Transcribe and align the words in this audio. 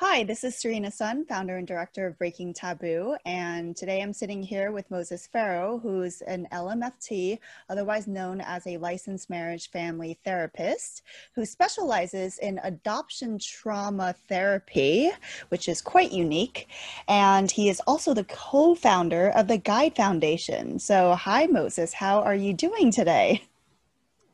Hi, 0.00 0.22
this 0.22 0.44
is 0.44 0.54
Serena 0.54 0.92
Sun, 0.92 1.24
founder 1.24 1.56
and 1.56 1.66
director 1.66 2.06
of 2.06 2.16
Breaking 2.18 2.54
Taboo. 2.54 3.16
And 3.26 3.76
today 3.76 4.00
I'm 4.00 4.12
sitting 4.12 4.44
here 4.44 4.70
with 4.70 4.88
Moses 4.92 5.26
Farrow, 5.26 5.80
who's 5.82 6.20
an 6.20 6.46
LMFT, 6.52 7.40
otherwise 7.68 8.06
known 8.06 8.40
as 8.40 8.64
a 8.68 8.76
licensed 8.76 9.28
marriage 9.28 9.72
family 9.72 10.16
therapist, 10.24 11.02
who 11.34 11.44
specializes 11.44 12.38
in 12.38 12.60
adoption 12.62 13.40
trauma 13.40 14.14
therapy, 14.28 15.10
which 15.48 15.68
is 15.68 15.82
quite 15.82 16.12
unique. 16.12 16.68
And 17.08 17.50
he 17.50 17.68
is 17.68 17.80
also 17.80 18.14
the 18.14 18.22
co 18.22 18.76
founder 18.76 19.30
of 19.30 19.48
the 19.48 19.58
Guide 19.58 19.96
Foundation. 19.96 20.78
So, 20.78 21.16
hi, 21.16 21.46
Moses, 21.46 21.92
how 21.92 22.20
are 22.20 22.36
you 22.36 22.54
doing 22.54 22.92
today? 22.92 23.42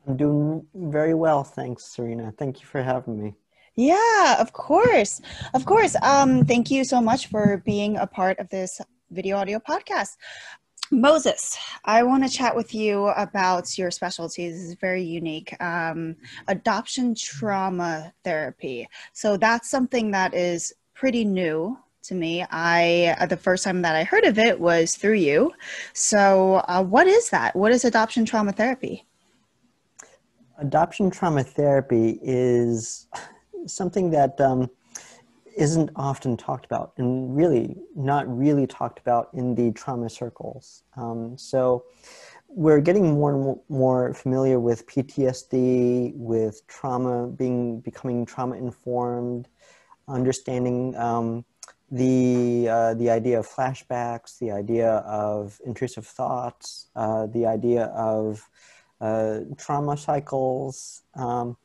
I'm 0.07 0.19
doing 0.19 0.67
very 0.75 1.15
well, 1.15 1.43
thanks, 1.43 1.85
Serena. 1.85 2.35
Thank 2.37 2.61
you 2.61 2.67
for 2.67 2.83
having 2.83 3.19
me. 3.19 3.35
Yeah, 3.77 4.41
of 4.41 4.53
course. 4.53 5.21
Of 5.53 5.65
course. 5.65 5.97
Um, 6.03 6.45
thank 6.45 6.71
you 6.71 6.85
so 6.85 7.01
much 7.01 7.27
for 7.27 7.63
being 7.65 7.97
a 7.97 8.07
part 8.07 8.39
of 8.39 8.49
this 8.49 8.81
video 9.11 9.37
audio 9.37 9.59
podcast. 9.59 10.17
Moses, 10.91 11.59
I 11.85 12.03
want 12.03 12.23
to 12.25 12.29
chat 12.29 12.55
with 12.55 12.75
you 12.75 13.07
about 13.09 13.77
your 13.77 13.91
specialty. 13.91 14.49
This 14.49 14.61
is 14.61 14.75
very 14.75 15.03
unique. 15.03 15.61
Um, 15.61 16.15
adoption 16.47 17.15
trauma 17.15 18.13
therapy. 18.23 18.87
So 19.13 19.37
that's 19.37 19.71
something 19.71 20.11
that 20.13 20.35
is 20.35 20.73
pretty 20.93 21.25
new 21.25 21.77
to 22.05 22.15
me. 22.15 22.45
I 22.51 23.17
uh, 23.19 23.27
the 23.27 23.37
first 23.37 23.65
time 23.65 23.83
that 23.83 23.97
I 23.97 24.05
heard 24.05 24.25
of 24.25 24.39
it 24.39 24.61
was 24.61 24.95
through 24.95 25.15
you. 25.15 25.53
So, 25.95 26.63
uh, 26.69 26.83
what 26.83 27.07
is 27.07 27.31
that? 27.31 27.57
What 27.57 27.73
is 27.73 27.85
adoption 27.85 28.25
trauma 28.25 28.53
therapy? 28.53 29.07
Adoption 30.59 31.11
trauma 31.11 31.43
therapy 31.43 32.21
is 32.23 33.09
something 33.67 34.11
that 34.11 34.41
um, 34.41 34.71
not 35.57 35.91
often 35.97 36.37
talked 36.37 36.65
about 36.65 36.93
and 36.97 37.37
really 37.37 37.77
not 37.95 38.27
really 38.27 38.67
talked 38.67 38.99
about 38.99 39.29
in 39.35 39.55
the 39.55 39.73
trauma 39.73 40.11
circles. 40.11 40.83
Um, 40.97 41.39
so 41.39 41.85
we're 42.49 42.81
getting 42.81 43.13
more 43.13 43.35
and 43.35 43.61
more 43.69 44.15
familiar 44.15 44.61
with 44.61 44.87
PTSD, 44.87 46.15
with 46.15 46.67
trauma 46.67 47.27
being 47.27 47.81
becoming 47.81 48.25
trauma 48.25 48.57
informed, 48.57 49.49
understanding 50.07 50.97
um, 50.97 51.45
the 51.91 52.69
uh, 52.69 52.95
the 52.95 53.11
idea 53.11 53.39
of 53.39 53.49
flashbacks, 53.49 54.39
the 54.39 54.51
idea 54.51 54.91
of 54.91 55.61
intrusive 55.67 56.07
thoughts, 56.07 56.89
uh, 56.97 57.27
the 57.27 57.47
idea 57.47 57.87
of 57.87 58.49
uh, 59.01 59.41
trauma 59.57 59.97
cycles, 59.97 61.03
um, 61.15 61.57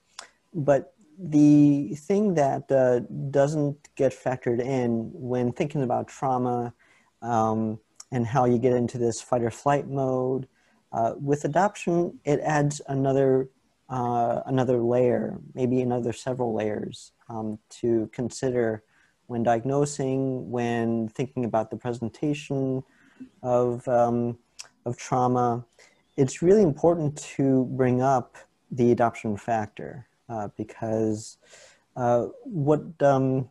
but 0.53 0.93
the 1.21 1.95
thing 1.95 2.33
that 2.35 2.71
uh, 2.71 3.01
doesn't 3.29 3.89
get 3.95 4.13
factored 4.13 4.61
in 4.61 5.11
when 5.13 5.51
thinking 5.51 5.83
about 5.83 6.07
trauma 6.07 6.73
um, 7.21 7.77
and 8.11 8.25
how 8.25 8.45
you 8.45 8.57
get 8.57 8.73
into 8.73 8.97
this 8.97 9.21
fight 9.21 9.43
or 9.43 9.51
flight 9.51 9.87
mode, 9.87 10.47
uh, 10.93 11.13
with 11.21 11.43
adoption, 11.43 12.17
it 12.23 12.39
adds 12.39 12.81
another 12.87 13.49
uh, 13.89 14.41
another 14.45 14.79
layer, 14.81 15.39
maybe 15.55 15.81
another 15.81 16.13
several 16.13 16.53
layers 16.53 17.11
um, 17.27 17.57
to 17.69 18.07
consider 18.13 18.83
when 19.25 19.41
diagnosing, 19.41 20.49
when 20.49 21.09
thinking 21.09 21.43
about 21.43 21.69
the 21.71 21.75
presentation 21.75 22.83
of 23.43 23.87
um, 23.87 24.37
of 24.85 24.97
trauma. 24.97 25.65
It's 26.17 26.41
really 26.41 26.63
important 26.63 27.17
to 27.35 27.65
bring 27.71 28.01
up 28.01 28.37
the 28.71 28.91
adoption 28.91 29.37
factor 29.37 30.08
because 30.57 31.37
uh, 31.95 32.27
what 32.43 32.81
um, 33.01 33.49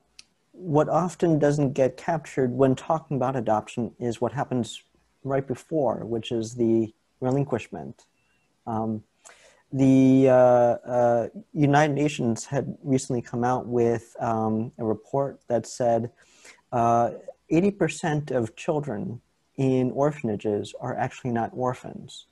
what 0.52 0.88
often 0.88 1.38
doesn't 1.38 1.72
get 1.72 1.96
captured 1.96 2.50
when 2.50 2.74
talking 2.74 3.16
about 3.16 3.36
adoption 3.36 3.92
is 4.00 4.20
what 4.20 4.32
happens 4.32 4.82
right 5.22 5.46
before, 5.46 6.04
which 6.04 6.32
is 6.32 6.54
the 6.54 6.92
relinquishment. 7.20 8.06
Um, 8.66 9.04
the 9.72 10.28
uh, 10.28 10.32
uh, 10.32 11.28
United 11.52 11.94
Nations 11.94 12.46
had 12.46 12.76
recently 12.82 13.20
come 13.20 13.44
out 13.44 13.66
with 13.66 14.16
um, 14.18 14.72
a 14.78 14.84
report 14.84 15.40
that 15.48 15.66
said 15.66 16.10
80% 16.72 18.32
uh, 18.32 18.34
of 18.34 18.56
children 18.56 19.20
in 19.56 19.90
orphanages 19.90 20.74
are 20.80 20.96
actually 20.96 21.32
not 21.32 21.50
orphans, 21.52 22.26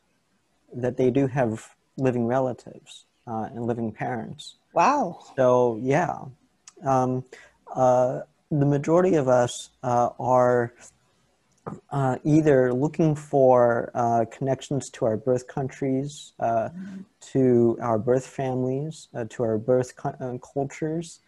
that 0.75 0.97
they 0.97 1.11
do 1.11 1.27
have 1.27 1.77
living 1.99 2.27
relatives 2.27 3.05
uh, 3.27 3.49
and 3.53 3.67
living 3.67 3.93
parents. 3.93 4.57
Wow. 4.73 5.21
So, 5.37 5.79
yeah. 5.83 6.17
Um, 6.85 7.25
uh, 7.75 8.21
the 8.51 8.67
majority 8.67 9.15
of 9.15 9.29
us 9.29 9.71
uh, 9.83 10.11
are 10.21 10.73
uh, 11.91 12.17
either 12.25 12.73
looking 12.73 13.17
for 13.17 13.91
uh, 13.95 14.25
connections 14.31 14.89
to 14.91 15.05
our 15.05 15.17
birth 15.17 15.49
countries, 15.49 16.33
mm-hmm. 16.41 17.01
to 17.33 17.77
our 17.83 17.99
birth 17.99 18.27
families, 18.27 19.09
to 19.31 19.43
our 19.43 19.59
birth 19.59 19.95
cultures, 20.55 21.21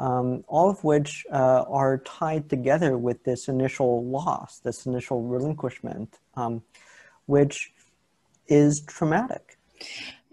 um, 0.00 0.42
all 0.48 0.68
of 0.68 0.82
which 0.82 1.24
are 1.30 1.98
tied 1.98 2.50
together 2.50 2.98
with 2.98 3.22
this 3.22 3.46
initial 3.46 4.04
loss, 4.04 4.58
this 4.58 4.86
initial 4.86 5.22
relinquishment, 5.22 6.18
um, 6.34 6.62
which 7.26 7.72
is 8.48 8.82
traumatic. 8.88 9.58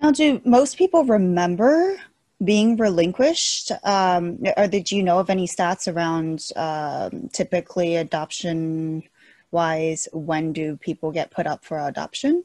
Now, 0.02 0.10
do 0.10 0.42
most 0.44 0.78
people 0.78 1.06
remember 1.06 1.96
being 2.44 2.76
relinquished? 2.76 3.72
Um, 3.84 4.40
or 4.58 4.68
did 4.68 4.92
you 4.92 5.04
know 5.04 5.20
of 5.20 5.30
any 5.30 5.48
stats 5.48 5.92
around 5.94 6.48
um, 6.56 7.30
typically 7.32 7.98
adoption 7.98 9.04
wise? 9.52 10.08
When 10.12 10.54
do 10.54 10.76
people 10.78 11.12
get 11.12 11.30
put 11.30 11.46
up 11.46 11.64
for 11.64 11.78
adoption? 11.80 12.44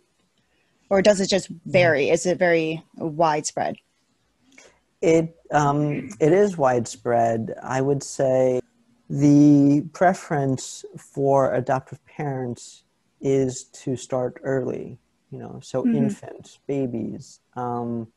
Or 0.91 1.00
does 1.00 1.21
it 1.21 1.28
just 1.28 1.49
vary? 1.65 2.11
Is 2.11 2.27
it 2.27 2.39
very 2.39 2.84
widespread? 2.97 3.77
It 5.00 5.34
um, 5.50 6.11
it 6.21 6.33
is 6.33 6.59
widespread. 6.59 7.55
I 7.62 7.81
would 7.81 8.03
say 8.03 8.61
the 9.09 9.83
preference 9.95 10.84
for 10.99 11.55
adoptive 11.55 12.05
parents 12.05 12.84
is 13.21 13.65
to 13.65 13.97
start 13.97 14.39
early 14.43 14.99
you 15.31 15.39
know, 15.39 15.61
so 15.63 15.83
mm-hmm. 15.83 15.97
infants, 15.97 16.59
babies. 16.67 17.41
Um, 17.55 18.09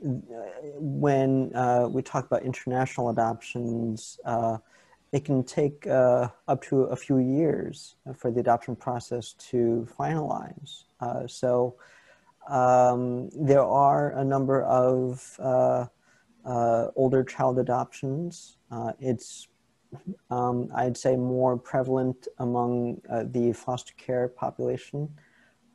when 0.00 1.54
uh, 1.54 1.88
we 1.90 2.02
talk 2.02 2.26
about 2.26 2.42
international 2.42 3.10
adoptions, 3.10 4.18
uh, 4.24 4.58
it 5.12 5.24
can 5.24 5.44
take 5.44 5.86
uh, 5.86 6.28
up 6.48 6.62
to 6.64 6.82
a 6.82 6.96
few 6.96 7.18
years 7.18 7.96
for 8.16 8.30
the 8.30 8.40
adoption 8.40 8.74
process 8.74 9.34
to 9.34 9.86
finalize. 9.98 10.84
Uh, 11.00 11.26
so 11.26 11.76
um, 12.48 13.30
there 13.30 13.62
are 13.62 14.10
a 14.18 14.24
number 14.24 14.62
of 14.64 15.36
uh, 15.38 15.86
uh, 16.44 16.88
older 16.96 17.22
child 17.24 17.58
adoptions. 17.58 18.58
it's 18.98 19.48
um, 20.28 20.68
I'd 20.74 20.96
say 20.96 21.14
more 21.14 21.56
prevalent 21.56 22.26
among 22.38 23.00
the 23.30 23.52
foster 23.52 23.94
care 23.96 24.26
population. 24.26 25.08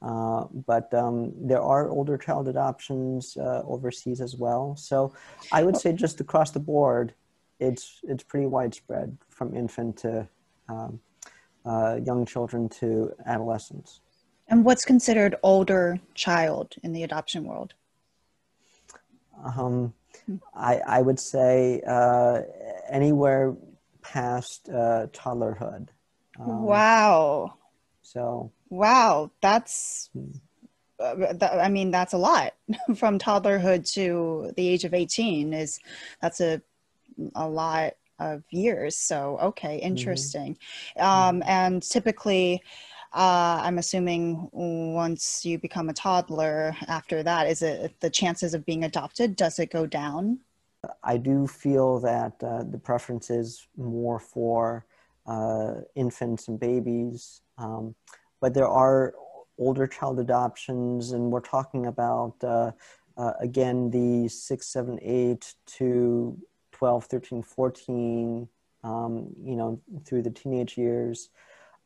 Uh, 0.01 0.45
but 0.65 0.93
um, 0.93 1.33
there 1.35 1.61
are 1.61 1.89
older 1.89 2.17
child 2.17 2.47
adoptions 2.47 3.35
uh, 3.37 3.61
overseas 3.65 4.21
as 4.21 4.35
well. 4.35 4.75
So 4.77 5.13
I 5.51 5.63
would 5.63 5.75
say 5.75 5.91
just 5.91 6.21
across 6.21 6.51
the 6.51 6.59
board, 6.59 7.13
it's 7.59 7.99
it's 8.03 8.23
pretty 8.23 8.45
widespread 8.45 9.17
from 9.29 9.53
infant 9.53 9.97
to 9.97 10.27
um, 10.69 11.01
uh, 11.65 11.99
young 12.03 12.25
children 12.25 12.69
to 12.69 13.13
adolescents. 13.25 13.99
And 14.47 14.63
what's 14.63 14.85
considered 14.85 15.35
older 15.43 15.99
child 16.15 16.75
in 16.81 16.93
the 16.93 17.03
adoption 17.03 17.43
world? 17.43 17.73
Um, 19.43 19.93
I, 20.55 20.77
I 20.87 21.01
would 21.01 21.19
say 21.19 21.81
uh, 21.85 22.41
anywhere 22.89 23.55
past 24.01 24.69
uh, 24.69 25.07
toddlerhood. 25.11 25.89
Um, 26.39 26.63
wow. 26.63 27.53
So 28.01 28.51
Wow, 28.69 29.31
that's 29.41 30.09
uh, 30.99 31.15
I 31.41 31.69
mean 31.69 31.91
that's 31.91 32.13
a 32.13 32.17
lot 32.17 32.53
from 32.95 33.19
toddlerhood 33.19 33.91
to 33.93 34.51
the 34.55 34.67
age 34.67 34.83
of 34.83 34.93
18 34.93 35.53
is 35.53 35.79
that's 36.21 36.41
a 36.41 36.61
a 37.35 37.47
lot 37.47 37.93
of 38.19 38.43
years. 38.51 38.95
So 38.97 39.37
okay, 39.41 39.77
mm-hmm. 39.77 39.87
interesting. 39.87 40.57
Mm-hmm. 40.97 41.05
Um, 41.05 41.43
and 41.45 41.81
typically 41.81 42.61
uh, 43.13 43.61
I'm 43.63 43.79
assuming 43.79 44.49
once 44.51 45.43
you 45.43 45.57
become 45.57 45.89
a 45.89 45.93
toddler 45.93 46.75
after 46.87 47.23
that, 47.23 47.47
is 47.47 47.61
it 47.61 47.99
the 48.01 48.09
chances 48.09 48.53
of 48.53 48.65
being 48.65 48.83
adopted, 48.83 49.35
does 49.35 49.57
it 49.57 49.71
go 49.71 49.87
down? 49.87 50.39
I 51.03 51.17
do 51.17 51.47
feel 51.47 51.99
that 52.01 52.33
uh, 52.43 52.63
the 52.63 52.77
preference 52.77 53.29
is 53.29 53.67
more 53.75 54.19
for 54.19 54.85
uh, 55.25 55.81
infants 55.95 56.47
and 56.47 56.59
babies. 56.59 57.41
Um, 57.57 57.95
but 58.41 58.53
there 58.53 58.67
are 58.67 59.13
older 59.57 59.87
child 59.87 60.19
adoptions, 60.19 61.11
and 61.11 61.31
we're 61.31 61.41
talking 61.41 61.85
about, 61.85 62.35
uh, 62.43 62.71
uh, 63.17 63.33
again, 63.39 63.89
the 63.89 64.29
6, 64.29 64.67
7, 64.67 64.99
8 65.01 65.53
to 65.77 66.37
12, 66.71 67.05
13, 67.05 67.43
14 67.43 68.47
um, 68.83 69.29
you 69.43 69.55
know, 69.55 69.81
through 70.05 70.21
the 70.21 70.29
teenage 70.29 70.77
years. 70.77 71.29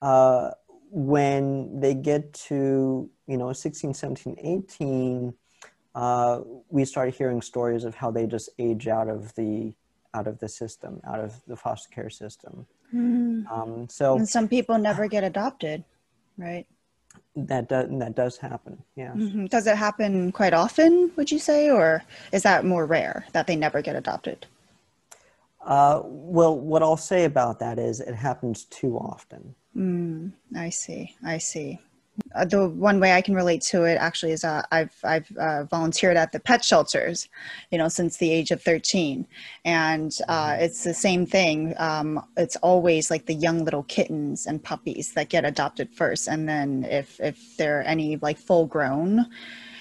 Uh, 0.02 0.52
when 0.92 1.80
they 1.80 1.94
get 1.94 2.34
to, 2.34 3.10
you 3.28 3.38
know, 3.38 3.52
16, 3.52 3.94
17, 3.94 4.38
18, 4.44 5.34
uh, 5.96 6.42
we 6.70 6.86
started 6.86 7.16
hearing 7.16 7.42
stories 7.42 7.84
of 7.84 7.96
how 7.96 8.12
they 8.12 8.28
just 8.28 8.50
age 8.60 8.88
out 8.88 9.08
of 9.08 9.34
the 9.36 9.74
out 10.16 10.28
of 10.28 10.38
the 10.38 10.48
system, 10.48 11.02
out 11.08 11.20
of 11.20 11.42
the 11.48 11.56
foster 11.56 11.90
care 11.90 12.10
system. 12.10 12.68
Mm. 12.94 13.52
Um, 13.52 13.90
so 13.90 14.16
and 14.16 14.30
some 14.30 14.48
people 14.48 14.78
never 14.78 15.08
get 15.08 15.24
adopted, 15.24 15.84
right? 16.38 16.66
That 17.36 17.68
does 17.70 17.90
that 18.00 18.16
does 18.16 18.38
happen. 18.38 18.84
Yeah. 18.96 19.14
Mm-hmm. 19.14 19.46
Does 19.48 19.68
it 19.68 19.78
happen 19.78 20.32
quite 20.32 20.54
often? 20.54 21.12
Would 21.16 21.32
you 21.32 21.40
say, 21.40 21.70
or 21.70 22.04
is 22.32 22.44
that 22.44 22.66
more 22.66 22.86
rare 22.86 23.26
that 23.34 23.48
they 23.48 23.56
never 23.56 23.82
get 23.82 23.96
adopted? 23.96 24.46
Uh, 25.66 26.02
well, 26.04 26.58
what 26.58 26.84
I'll 26.84 26.98
say 26.98 27.24
about 27.24 27.60
that 27.60 27.80
is 27.80 28.02
it 28.02 28.16
happens 28.16 28.66
too 28.66 28.98
often. 28.98 29.56
Mm, 29.76 30.34
I 30.56 30.70
see. 30.70 31.16
I 31.26 31.38
see. 31.38 31.80
Uh, 32.36 32.46
the 32.46 32.70
one 32.70 33.00
way 33.00 33.14
I 33.14 33.22
can 33.22 33.34
relate 33.34 33.62
to 33.64 33.86
it 33.86 33.96
actually 33.96 34.34
is 34.34 34.44
uh, 34.44 34.62
I've 34.72 34.96
I've 35.04 35.36
uh, 35.38 35.64
volunteered 35.64 36.16
at 36.16 36.32
the 36.32 36.40
pet 36.40 36.64
shelters, 36.64 37.28
you 37.72 37.78
know, 37.78 37.88
since 37.88 38.18
the 38.18 38.32
age 38.32 38.52
of 38.52 38.62
thirteen, 38.62 39.28
and 39.66 40.16
uh, 40.28 40.50
mm-hmm. 40.50 40.64
it's 40.64 40.84
the 40.84 40.94
same 40.94 41.26
thing. 41.26 41.74
Um, 41.78 42.24
it's 42.38 42.56
always 42.58 43.10
like 43.10 43.26
the 43.26 43.34
young 43.34 43.66
little 43.66 43.84
kittens 43.84 44.46
and 44.46 44.64
puppies 44.64 45.14
that 45.14 45.30
get 45.30 45.44
adopted 45.44 45.90
first, 45.92 46.28
and 46.28 46.48
then 46.48 46.86
if 46.86 47.20
if 47.20 47.58
they're 47.58 47.84
any 47.88 48.18
like 48.18 48.38
full 48.38 48.68
grown, 48.68 49.26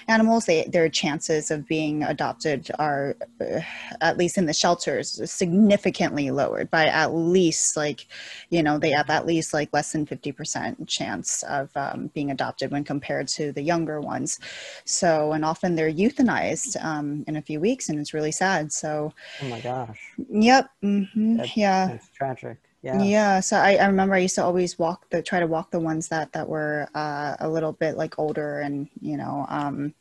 animals, 0.07 0.45
they, 0.45 0.63
their 0.63 0.89
chances 0.89 1.51
of 1.51 1.67
being 1.67 2.03
adopted 2.03 2.69
are, 2.79 3.15
uh, 3.41 3.59
at 4.01 4.17
least 4.17 4.37
in 4.37 4.45
the 4.45 4.53
shelters, 4.53 5.19
significantly 5.31 6.31
lowered 6.31 6.69
by 6.69 6.85
at 6.87 7.13
least 7.13 7.77
like, 7.77 8.07
you 8.49 8.63
know, 8.63 8.77
they 8.77 8.91
have 8.91 9.09
at 9.09 9.25
least 9.25 9.53
like 9.53 9.69
less 9.73 9.91
than 9.91 10.05
50% 10.05 10.87
chance 10.87 11.43
of 11.43 11.69
um, 11.75 12.09
being 12.13 12.31
adopted 12.31 12.71
when 12.71 12.83
compared 12.83 13.27
to 13.29 13.51
the 13.51 13.61
younger 13.61 13.99
ones. 13.99 14.39
So, 14.85 15.31
and 15.33 15.45
often 15.45 15.75
they're 15.75 15.91
euthanized 15.91 16.83
um, 16.83 17.23
in 17.27 17.35
a 17.35 17.41
few 17.41 17.59
weeks 17.59 17.89
and 17.89 17.99
it's 17.99 18.13
really 18.13 18.31
sad. 18.31 18.71
So, 18.71 19.13
oh 19.41 19.47
my 19.47 19.61
gosh. 19.61 19.99
Yep. 20.29 20.69
Mm-hmm, 20.83 21.41
yeah. 21.55 21.91
It's 21.91 22.09
tragic. 22.09 22.57
Yeah. 22.83 23.01
yeah 23.01 23.39
so 23.39 23.55
I, 23.57 23.75
I 23.75 23.85
remember 23.85 24.13
i 24.13 24.19
used 24.19 24.35
to 24.35 24.43
always 24.43 24.77
walk 24.77 25.09
the 25.09 25.21
try 25.21 25.39
to 25.39 25.47
walk 25.47 25.71
the 25.71 25.79
ones 25.79 26.09
that 26.09 26.33
that 26.33 26.49
were 26.49 26.89
uh, 26.93 27.37
a 27.39 27.49
little 27.49 27.71
bit 27.71 27.95
like 27.95 28.19
older 28.19 28.59
and 28.59 28.89
you 28.99 29.15
know 29.15 29.45
um, 29.47 29.93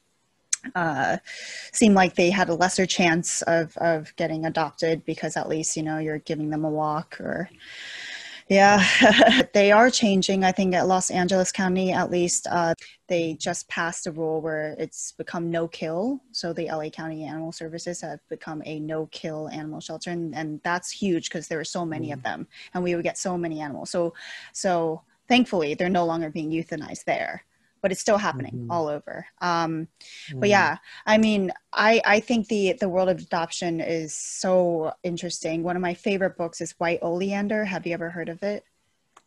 uh, 0.75 1.19
seemed 1.73 1.94
like 1.94 2.14
they 2.14 2.31
had 2.31 2.49
a 2.49 2.55
lesser 2.55 2.87
chance 2.87 3.43
of 3.43 3.76
of 3.79 4.14
getting 4.17 4.44
adopted 4.46 5.05
because 5.05 5.37
at 5.37 5.49
least 5.49 5.76
you 5.76 5.82
know 5.82 5.99
you're 5.99 6.19
giving 6.19 6.50
them 6.50 6.64
a 6.64 6.70
walk 6.70 7.20
or 7.20 7.49
yeah 8.49 8.85
they 9.55 9.73
are 9.73 9.91
changing 9.91 10.44
i 10.44 10.53
think 10.53 10.75
at 10.75 10.87
los 10.87 11.11
angeles 11.11 11.53
county 11.53 11.93
at 11.93 12.11
least 12.11 12.47
uh, 12.50 12.75
they 13.12 13.35
just 13.35 13.69
passed 13.69 14.06
a 14.06 14.11
rule 14.11 14.41
where 14.41 14.75
it's 14.79 15.12
become 15.12 15.50
no 15.50 15.69
kill. 15.69 16.19
So 16.33 16.55
the 16.55 16.69
la 16.69 16.89
county 16.89 17.25
animal 17.25 17.53
services 17.53 18.00
have 18.00 18.21
become 18.31 18.62
a 18.65 18.81
no 18.81 19.05
kill 19.12 19.50
animal 19.50 19.81
shelter 19.81 20.11
and, 20.11 20.35
and 20.35 20.62
that's 20.65 20.91
huge 20.91 21.29
because 21.29 21.47
there 21.47 21.61
are 21.61 21.75
so 21.79 21.85
many 21.85 22.09
mm. 22.09 22.15
of 22.15 22.23
them 22.23 22.47
and 22.73 22.83
we 22.83 22.94
would 22.94 23.05
get 23.05 23.19
so 23.19 23.37
many 23.37 23.61
animals. 23.61 23.91
So 23.91 24.15
so 24.55 25.03
thankfully 25.29 25.75
they're 25.75 25.91
no 25.91 26.06
longer 26.06 26.31
being 26.31 26.50
euthanized 26.50 27.05
there 27.05 27.44
but 27.82 27.93
it's 27.93 28.00
still 28.00 28.19
happening 28.19 28.52
mm-hmm. 28.55 28.70
all 28.70 28.88
over. 28.88 29.26
Um, 29.40 29.88
mm-hmm. 30.29 30.40
But 30.40 30.49
yeah, 30.49 30.79
I 31.05 31.19
mean, 31.19 31.52
I 31.73 32.00
I 32.05 32.20
think 32.20 32.49
the 32.49 32.75
the 32.75 32.88
world 32.88 33.08
of 33.08 33.19
adoption 33.19 33.81
is 33.81 34.14
so 34.14 34.93
interesting. 35.02 35.62
One 35.62 35.76
of 35.76 35.82
my 35.82 35.94
favorite 35.94 36.37
books 36.38 36.61
is 36.61 36.73
White 36.79 37.00
Oleander. 37.02 37.64
Have 37.64 37.87
you 37.87 37.93
ever 37.93 38.08
heard 38.08 38.29
of 38.29 38.43
it? 38.43 38.64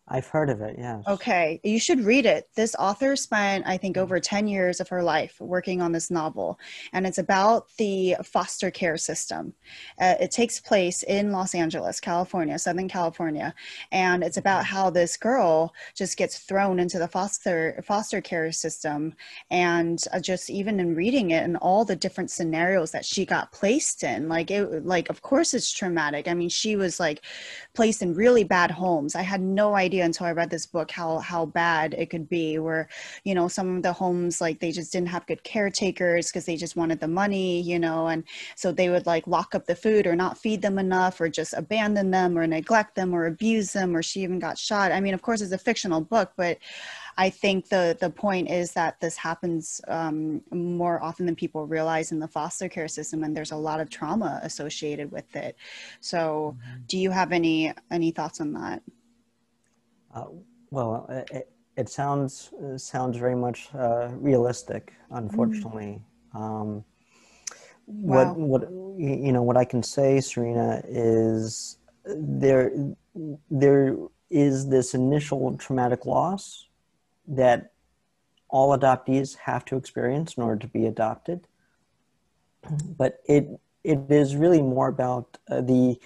I've 0.08 0.28
heard 0.28 0.52
of 0.52 0.62
it, 0.62 0.76
yes. 0.78 1.04
Okay, 1.08 1.60
you 1.64 1.80
should 1.80 2.02
read 2.02 2.28
it. 2.28 2.48
This 2.54 2.76
author 2.78 3.16
spent, 3.16 3.66
I 3.66 3.76
think, 3.76 3.98
over 3.98 4.20
10 4.20 4.48
years 4.48 4.80
of 4.80 4.88
her 4.90 5.02
life 5.02 5.36
working 5.40 5.82
on 5.82 5.92
this 5.92 6.12
novel, 6.12 6.60
and 6.94 7.08
it's 7.08 7.18
about 7.18 7.70
the 7.80 8.16
foster 8.24 8.70
care 8.70 8.98
system. 8.98 9.56
Uh, 10.00 10.14
it 10.20 10.30
takes 10.30 10.60
place 10.60 11.02
in 11.02 11.32
Los 11.32 11.56
Angeles, 11.56 12.00
California, 12.00 12.60
Southern 12.60 12.88
California, 12.88 13.56
and 13.92 14.24
it's 14.24 14.38
about 14.38 14.64
how 14.64 14.92
this 14.92 15.18
girl 15.18 15.74
just 15.96 16.18
gets 16.18 16.38
thrown 16.38 16.80
into 16.80 17.00
the 17.00 17.08
foster 17.08 17.82
foster 17.84 18.22
care 18.22 18.52
system, 18.52 19.12
and 19.50 20.04
uh, 20.14 20.20
just 20.20 20.52
even 20.52 20.80
in 20.80 20.94
reading 20.94 21.32
it 21.32 21.44
and 21.44 21.58
all 21.58 21.84
the 21.84 21.96
different 21.96 22.30
scenarios 22.30 22.92
that 22.92 23.06
she 23.06 23.26
got 23.26 23.52
placed 23.52 24.04
in, 24.04 24.30
like 24.30 24.52
it, 24.52 24.86
like 24.86 25.10
of 25.10 25.24
course 25.24 25.56
it's 25.56 25.72
traumatic. 25.72 26.28
I 26.28 26.36
mean, 26.36 26.50
she 26.50 26.76
was 26.76 27.00
like 27.00 27.24
placed 27.74 28.04
in 28.04 28.14
really 28.14 28.44
bad 28.44 28.70
homes. 28.70 29.16
I 29.16 29.24
had 29.24 29.42
no 29.42 29.74
idea 29.74 29.95
idea 29.96 30.06
until 30.06 30.28
I 30.28 30.32
read 30.34 30.50
this 30.50 30.66
book 30.66 30.92
how 30.92 31.20
how 31.20 31.46
bad 31.46 31.94
it 31.94 32.10
could 32.10 32.28
be. 32.28 32.60
Where 32.60 32.88
you 33.24 33.36
know 33.36 33.48
some 33.48 33.78
of 33.78 33.84
the 33.84 33.94
homes 33.94 34.42
like 34.42 34.60
they 34.60 34.72
just 34.72 34.92
didn't 34.92 35.10
have 35.10 35.26
good 35.28 35.44
caretakers 35.44 36.30
because 36.30 36.46
they 36.46 36.58
just 36.58 36.76
wanted 36.76 37.00
the 37.00 37.08
money, 37.08 37.62
you 37.62 37.80
know, 37.80 38.08
and 38.08 38.24
so 38.56 38.72
they 38.72 38.90
would 38.90 39.06
like 39.06 39.28
lock 39.28 39.56
up 39.56 39.66
the 39.66 39.76
food 39.76 40.08
or 40.08 40.16
not 40.16 40.38
feed 40.38 40.62
them 40.62 40.78
enough 40.80 41.22
or 41.22 41.30
just 41.30 41.54
abandon 41.54 42.12
them 42.12 42.38
or 42.38 42.48
neglect 42.48 42.96
them 42.96 43.14
or 43.14 43.26
abuse 43.28 43.74
them 43.74 43.96
or 43.96 44.04
she 44.04 44.22
even 44.22 44.40
got 44.40 44.58
shot. 44.58 44.92
I 44.92 45.00
mean, 45.00 45.14
of 45.14 45.22
course, 45.22 45.42
it's 45.42 45.54
a 45.54 45.58
fictional 45.58 46.02
book, 46.02 46.34
but 46.36 46.58
I 47.18 47.30
think 47.30 47.70
the 47.70 47.98
the 48.00 48.10
point 48.10 48.50
is 48.50 48.74
that 48.74 49.00
this 49.00 49.16
happens 49.18 49.82
um, 49.88 50.42
more 50.52 51.02
often 51.02 51.26
than 51.26 51.36
people 51.36 51.66
realize 51.66 52.12
in 52.12 52.20
the 52.20 52.28
foster 52.28 52.68
care 52.70 52.88
system, 52.88 53.24
and 53.24 53.36
there's 53.36 53.52
a 53.52 53.56
lot 53.56 53.80
of 53.80 53.90
trauma 53.90 54.40
associated 54.44 55.12
with 55.12 55.36
it. 55.36 55.56
So, 56.02 56.56
mm-hmm. 56.58 56.82
do 56.88 56.98
you 56.98 57.12
have 57.12 57.32
any 57.32 57.72
any 57.90 58.12
thoughts 58.12 58.42
on 58.42 58.54
that? 58.54 58.82
Uh, 60.16 60.26
well, 60.72 61.06
it, 61.10 61.50
it, 61.76 61.90
sounds 61.90 62.52
it 62.60 62.80
sounds 62.80 63.18
very 63.18 63.36
much 63.36 63.70
uh, 63.76 64.08
realistic. 64.14 64.94
Unfortunately, 65.12 66.02
mm. 66.34 66.40
um, 66.40 66.86
wow. 67.88 68.34
what 68.34 68.38
what 68.38 68.62
you 68.98 69.32
know 69.34 69.44
what 69.44 69.58
I 69.58 69.66
can 69.66 69.84
say, 69.84 70.22
Serena, 70.22 70.82
is 70.88 71.78
there 72.06 72.72
there 73.52 73.98
is 74.30 74.70
this 74.70 74.94
initial 74.94 75.58
traumatic 75.58 76.06
loss 76.06 76.68
that 77.28 77.74
all 78.50 78.78
adoptees 78.78 79.36
have 79.36 79.66
to 79.66 79.76
experience 79.76 80.36
in 80.36 80.44
order 80.44 80.60
to 80.60 80.68
be 80.68 80.86
adopted. 80.86 81.48
But 82.98 83.20
it 83.26 83.48
it 83.84 84.00
is 84.10 84.36
really 84.36 84.62
more 84.62 84.88
about 84.88 85.38
uh, 85.50 85.62
the 85.62 86.00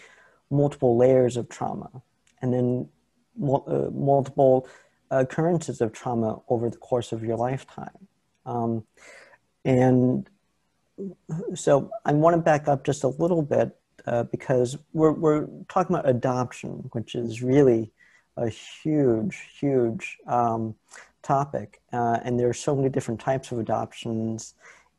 multiple 0.49 0.97
layers 0.97 1.37
of 1.37 1.47
trauma, 1.47 1.89
and 2.41 2.53
then 2.53 2.89
uh, 2.89 2.98
multiple 3.39 4.67
occurrences 5.11 5.81
of 5.81 5.91
trauma 5.91 6.39
over 6.49 6.69
the 6.69 6.77
course 6.77 7.11
of 7.11 7.23
your 7.23 7.37
lifetime. 7.37 8.07
Um, 8.45 8.83
and 9.65 10.29
so 11.55 11.89
I 12.05 12.13
want 12.13 12.35
to 12.35 12.41
back 12.41 12.67
up 12.67 12.85
just 12.85 13.03
a 13.03 13.07
little 13.07 13.41
bit 13.41 13.75
uh, 14.05 14.23
because 14.23 14.77
we're, 14.93 15.11
we're 15.11 15.47
talking 15.67 15.95
about 15.95 16.09
adoption, 16.09 16.89
which 16.91 17.15
is 17.15 17.41
really 17.41 17.91
a 18.37 18.49
huge, 18.49 19.37
huge 19.59 20.17
um, 20.27 20.75
topic. 21.21 21.81
Uh, 21.91 22.19
and 22.23 22.39
there 22.39 22.49
are 22.49 22.53
so 22.53 22.75
many 22.75 22.89
different 22.89 23.19
types 23.19 23.51
of 23.51 23.59
adoptions. 23.59 24.55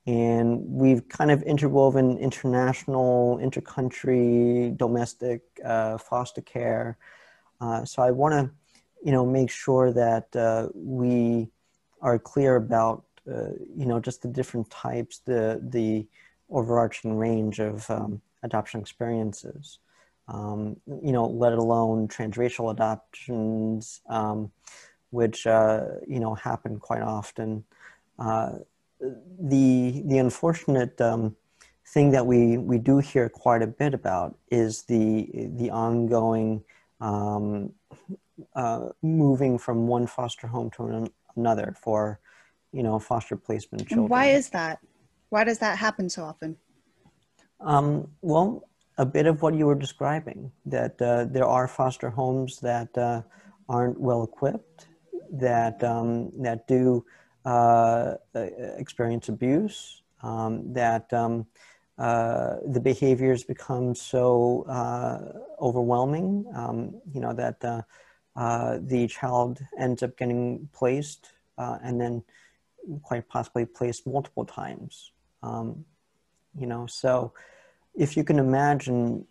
And 0.06 0.60
we've 0.66 1.08
kind 1.08 1.30
of 1.30 1.42
interwoven 1.42 2.18
international, 2.18 3.38
intercountry, 3.38 4.76
domestic 4.76 5.42
uh, 5.64 5.98
foster 5.98 6.40
care 6.40 6.96
uh, 7.60 7.84
so 7.84 8.02
I 8.02 8.10
want 8.10 8.32
to, 8.34 8.50
you 9.04 9.12
know, 9.12 9.24
make 9.26 9.50
sure 9.50 9.92
that 9.92 10.34
uh, 10.34 10.68
we 10.74 11.48
are 12.00 12.18
clear 12.18 12.56
about, 12.56 13.04
uh, 13.30 13.50
you 13.76 13.86
know, 13.86 14.00
just 14.00 14.22
the 14.22 14.28
different 14.28 14.70
types, 14.70 15.18
the 15.18 15.60
the 15.62 16.06
overarching 16.48 17.16
range 17.16 17.60
of 17.60 17.88
um, 17.90 18.20
adoption 18.42 18.80
experiences. 18.80 19.78
Um, 20.28 20.76
you 20.86 21.12
know, 21.12 21.26
let 21.26 21.54
alone 21.54 22.08
transracial 22.08 22.70
adoptions, 22.70 24.00
um, 24.08 24.52
which 25.10 25.46
uh, 25.46 25.84
you 26.06 26.20
know 26.20 26.34
happen 26.34 26.78
quite 26.78 27.02
often. 27.02 27.64
Uh, 28.18 28.58
the 29.40 30.02
the 30.06 30.18
unfortunate 30.18 31.00
um, 31.00 31.36
thing 31.86 32.12
that 32.12 32.26
we 32.26 32.58
we 32.58 32.78
do 32.78 32.98
hear 32.98 33.28
quite 33.28 33.62
a 33.62 33.66
bit 33.66 33.92
about 33.92 34.38
is 34.50 34.82
the 34.82 35.28
the 35.56 35.70
ongoing 35.70 36.62
um, 37.00 37.72
uh, 38.54 38.88
moving 39.02 39.58
from 39.58 39.86
one 39.86 40.06
foster 40.06 40.46
home 40.46 40.70
to 40.72 40.84
an, 40.86 41.08
another 41.36 41.74
for, 41.80 42.20
you 42.72 42.82
know, 42.82 42.98
foster 42.98 43.36
placement 43.36 43.88
children. 43.88 44.04
And 44.04 44.10
why 44.10 44.26
is 44.26 44.50
that? 44.50 44.78
Why 45.30 45.44
does 45.44 45.58
that 45.58 45.78
happen 45.78 46.08
so 46.08 46.24
often? 46.24 46.56
Um, 47.60 48.08
well, 48.22 48.64
a 48.98 49.06
bit 49.06 49.26
of 49.26 49.42
what 49.42 49.54
you 49.54 49.66
were 49.66 49.74
describing 49.74 50.50
that 50.66 51.00
uh, 51.00 51.24
there 51.24 51.46
are 51.46 51.68
foster 51.68 52.10
homes 52.10 52.60
that 52.60 52.96
uh, 52.96 53.22
aren't 53.68 54.00
well 54.00 54.24
equipped, 54.24 54.86
that 55.32 55.82
um, 55.84 56.30
that 56.42 56.66
do 56.66 57.04
uh, 57.44 58.14
uh 58.34 58.40
experience 58.76 59.28
abuse, 59.28 60.02
um, 60.22 60.72
that 60.72 61.12
um, 61.12 61.46
uh, 62.00 62.56
the 62.66 62.80
behaviors 62.80 63.44
become 63.44 63.94
so 63.94 64.64
uh, 64.70 65.38
overwhelming, 65.62 66.46
um, 66.54 66.94
you 67.12 67.20
know, 67.20 67.34
that 67.34 67.62
uh, 67.62 67.82
uh, 68.36 68.78
the 68.80 69.06
child 69.06 69.60
ends 69.78 70.02
up 70.02 70.16
getting 70.16 70.66
placed 70.72 71.32
uh, 71.58 71.76
and 71.84 72.00
then 72.00 72.22
quite 73.02 73.28
possibly 73.28 73.66
placed 73.66 74.06
multiple 74.06 74.46
times. 74.46 75.12
Um, 75.42 75.84
you 76.58 76.66
know, 76.66 76.86
so 76.86 77.34
if 77.94 78.16
you 78.16 78.24
can 78.24 78.38
imagine 78.38 79.26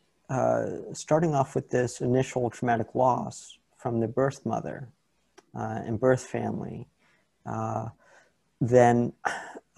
starting 0.93 1.33
off 1.33 1.55
with 1.55 1.71
this 1.71 2.01
initial 2.01 2.51
traumatic 2.51 2.93
loss 2.93 3.57
from 3.77 3.99
the 3.99 4.07
birth 4.07 4.45
mother 4.45 4.89
and 5.55 5.99
birth 5.99 6.21
family, 6.21 6.87
then 8.61 9.11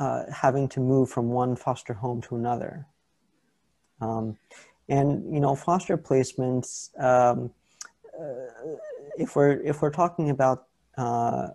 uh, 0.01 0.24
having 0.34 0.67
to 0.67 0.79
move 0.79 1.12
from 1.12 1.29
one 1.29 1.55
foster 1.55 1.93
home 1.93 2.20
to 2.24 2.36
another. 2.36 2.88
Um, 4.00 4.36
and 4.89 5.31
you 5.31 5.39
know, 5.39 5.55
foster 5.55 5.96
placements. 5.96 6.89
Um, 7.00 7.51
uh, 8.20 8.77
if 9.17 9.36
we're 9.36 9.62
if 9.62 9.81
we're 9.81 9.91
talking 9.91 10.31
about 10.31 10.65
uh, 10.98 11.50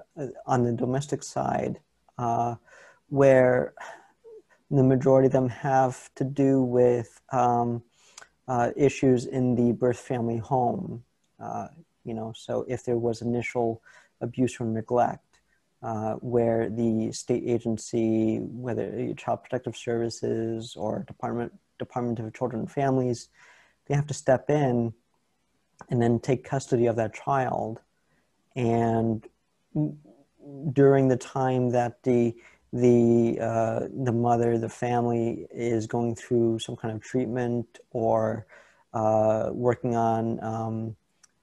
on 0.47 0.63
the 0.63 0.73
domestic 0.73 1.25
side, 1.25 1.81
uh, 2.19 2.55
where 3.09 3.75
the 4.71 4.85
majority 4.85 5.27
of 5.27 5.33
them 5.33 5.49
have 5.49 6.09
to 6.15 6.23
do 6.23 6.63
with 6.63 7.21
um, 7.33 7.83
uh, 8.47 8.71
issues 8.77 9.27
in 9.27 9.57
the 9.57 9.73
birth 9.73 9.99
family 9.99 10.39
home. 10.39 11.03
You 12.05 12.15
know, 12.15 12.33
so 12.37 12.65
if 12.69 12.85
there 12.85 12.97
was 12.97 13.23
initial 13.23 13.83
abuse 14.21 14.61
or 14.61 14.67
neglect, 14.67 15.26
uh, 15.87 16.15
where 16.15 16.69
the 16.69 17.13
state 17.13 17.45
agency, 17.47 18.39
whether 18.39 19.15
Child 19.15 19.45
Protective 19.45 19.77
Services 19.77 20.75
or 20.77 21.05
Department 21.07 21.53
Department 21.79 22.19
of 22.19 22.35
Children 22.35 22.63
and 22.63 22.71
Families, 22.71 23.29
they 23.87 23.95
have 23.95 24.09
to 24.09 24.15
step 24.15 24.51
in 24.51 24.93
and 25.89 26.03
then 26.03 26.19
take 26.19 26.43
custody 26.43 26.87
of 26.87 26.97
that 26.97 27.15
child. 27.15 27.81
And 28.57 29.25
during 30.73 31.07
the 31.07 31.17
time 31.17 31.71
that 31.71 32.03
the 32.03 32.35
the 32.73 33.39
uh, 33.41 33.81
the 33.95 34.13
mother, 34.13 34.59
the 34.59 34.69
family 34.69 35.47
is 35.53 35.87
going 35.87 36.17
through 36.17 36.59
some 36.59 36.75
kind 36.75 36.93
of 36.93 37.01
treatment 37.01 37.79
or 37.93 38.49
uh, 38.93 39.51
working 39.53 39.95
on 39.95 40.43
um, 40.43 40.97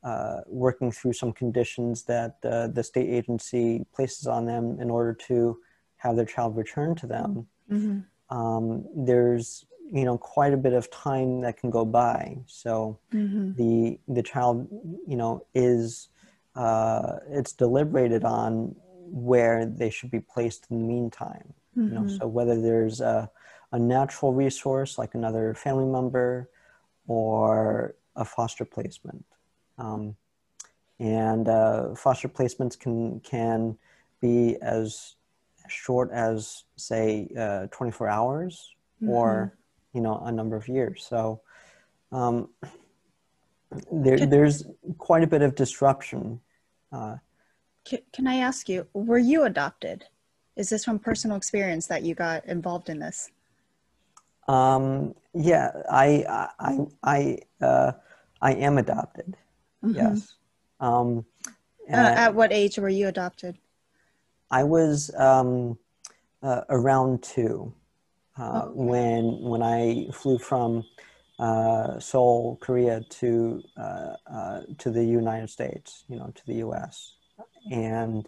uh, 0.03 0.41
working 0.47 0.91
through 0.91 1.13
some 1.13 1.31
conditions 1.31 2.03
that 2.03 2.37
uh, 2.43 2.67
the 2.67 2.83
state 2.83 3.09
agency 3.09 3.85
places 3.95 4.27
on 4.27 4.45
them 4.45 4.77
in 4.79 4.89
order 4.89 5.13
to 5.13 5.57
have 5.97 6.15
their 6.15 6.25
child 6.25 6.57
returned 6.57 6.97
to 6.97 7.07
them. 7.07 7.47
Mm-hmm. 7.71 8.37
Um, 8.37 8.85
there's 8.95 9.65
you 9.91 10.05
know 10.05 10.17
quite 10.17 10.53
a 10.53 10.57
bit 10.57 10.73
of 10.73 10.89
time 10.91 11.41
that 11.41 11.57
can 11.57 11.69
go 11.69 11.85
by. 11.85 12.37
So 12.47 12.99
mm-hmm. 13.13 13.53
the 13.53 13.99
the 14.07 14.23
child 14.23 14.67
you 15.07 15.15
know 15.15 15.45
is 15.53 16.09
uh, 16.55 17.17
it's 17.29 17.53
deliberated 17.53 18.23
on 18.23 18.75
where 19.05 19.65
they 19.65 19.89
should 19.89 20.11
be 20.11 20.19
placed 20.19 20.67
in 20.69 20.79
the 20.79 20.83
meantime. 20.83 21.53
Mm-hmm. 21.77 21.87
You 21.87 21.93
know, 21.93 22.01
mm-hmm. 22.01 22.17
so 22.17 22.27
whether 22.27 22.59
there's 22.61 23.01
a, 23.01 23.29
a 23.71 23.79
natural 23.79 24.33
resource 24.33 24.97
like 24.97 25.15
another 25.15 25.53
family 25.53 25.85
member 25.85 26.49
or 27.07 27.95
a 28.15 28.25
foster 28.25 28.65
placement. 28.65 29.25
Um, 29.77 30.15
and 30.99 31.47
uh, 31.47 31.95
foster 31.95 32.29
placements 32.29 32.79
can 32.79 33.19
can 33.21 33.77
be 34.21 34.57
as 34.61 35.15
short 35.67 36.11
as 36.11 36.63
say 36.75 37.29
uh, 37.37 37.67
24 37.71 38.07
hours 38.09 38.75
mm-hmm. 39.01 39.09
or 39.09 39.57
you 39.93 40.01
know 40.01 40.19
a 40.25 40.31
number 40.31 40.55
of 40.55 40.67
years. 40.67 41.05
So 41.07 41.41
um, 42.11 42.49
there, 43.91 44.25
there's 44.25 44.65
quite 44.97 45.23
a 45.23 45.27
bit 45.27 45.41
of 45.41 45.55
disruption 45.55 46.39
uh, 46.93 47.17
can, 47.85 47.99
can 48.13 48.27
i 48.27 48.35
ask 48.35 48.69
you 48.69 48.87
were 48.93 49.17
you 49.17 49.43
adopted? 49.43 50.05
Is 50.55 50.69
this 50.69 50.85
from 50.85 50.99
personal 50.99 51.35
experience 51.35 51.87
that 51.87 52.03
you 52.03 52.13
got 52.13 52.45
involved 52.45 52.89
in 52.89 52.99
this? 52.99 53.31
Um, 54.47 55.15
yeah 55.33 55.71
i 55.89 56.49
i 56.59 56.87
i 57.03 57.37
uh, 57.65 57.91
i 58.41 58.53
am 58.53 58.77
adopted 58.77 59.35
Mm-hmm. 59.83 59.95
Yes. 59.95 60.35
Um, 60.79 61.25
uh, 61.91 61.95
at 61.95 62.33
what 62.33 62.53
age 62.53 62.77
were 62.77 62.89
you 62.89 63.07
adopted? 63.07 63.57
I 64.49 64.63
was 64.63 65.11
um, 65.17 65.77
uh, 66.41 66.61
around 66.69 67.23
two 67.23 67.73
uh, 68.37 68.63
oh. 68.65 68.71
when 68.73 69.41
when 69.41 69.61
I 69.61 70.07
flew 70.13 70.37
from 70.37 70.85
uh, 71.39 71.99
Seoul, 71.99 72.57
Korea, 72.61 73.01
to 73.01 73.63
uh, 73.77 74.13
uh, 74.31 74.61
to 74.77 74.91
the 74.91 75.03
United 75.03 75.49
States. 75.49 76.05
You 76.07 76.17
know, 76.17 76.31
to 76.33 76.45
the 76.45 76.55
U.S. 76.55 77.13
And 77.71 78.27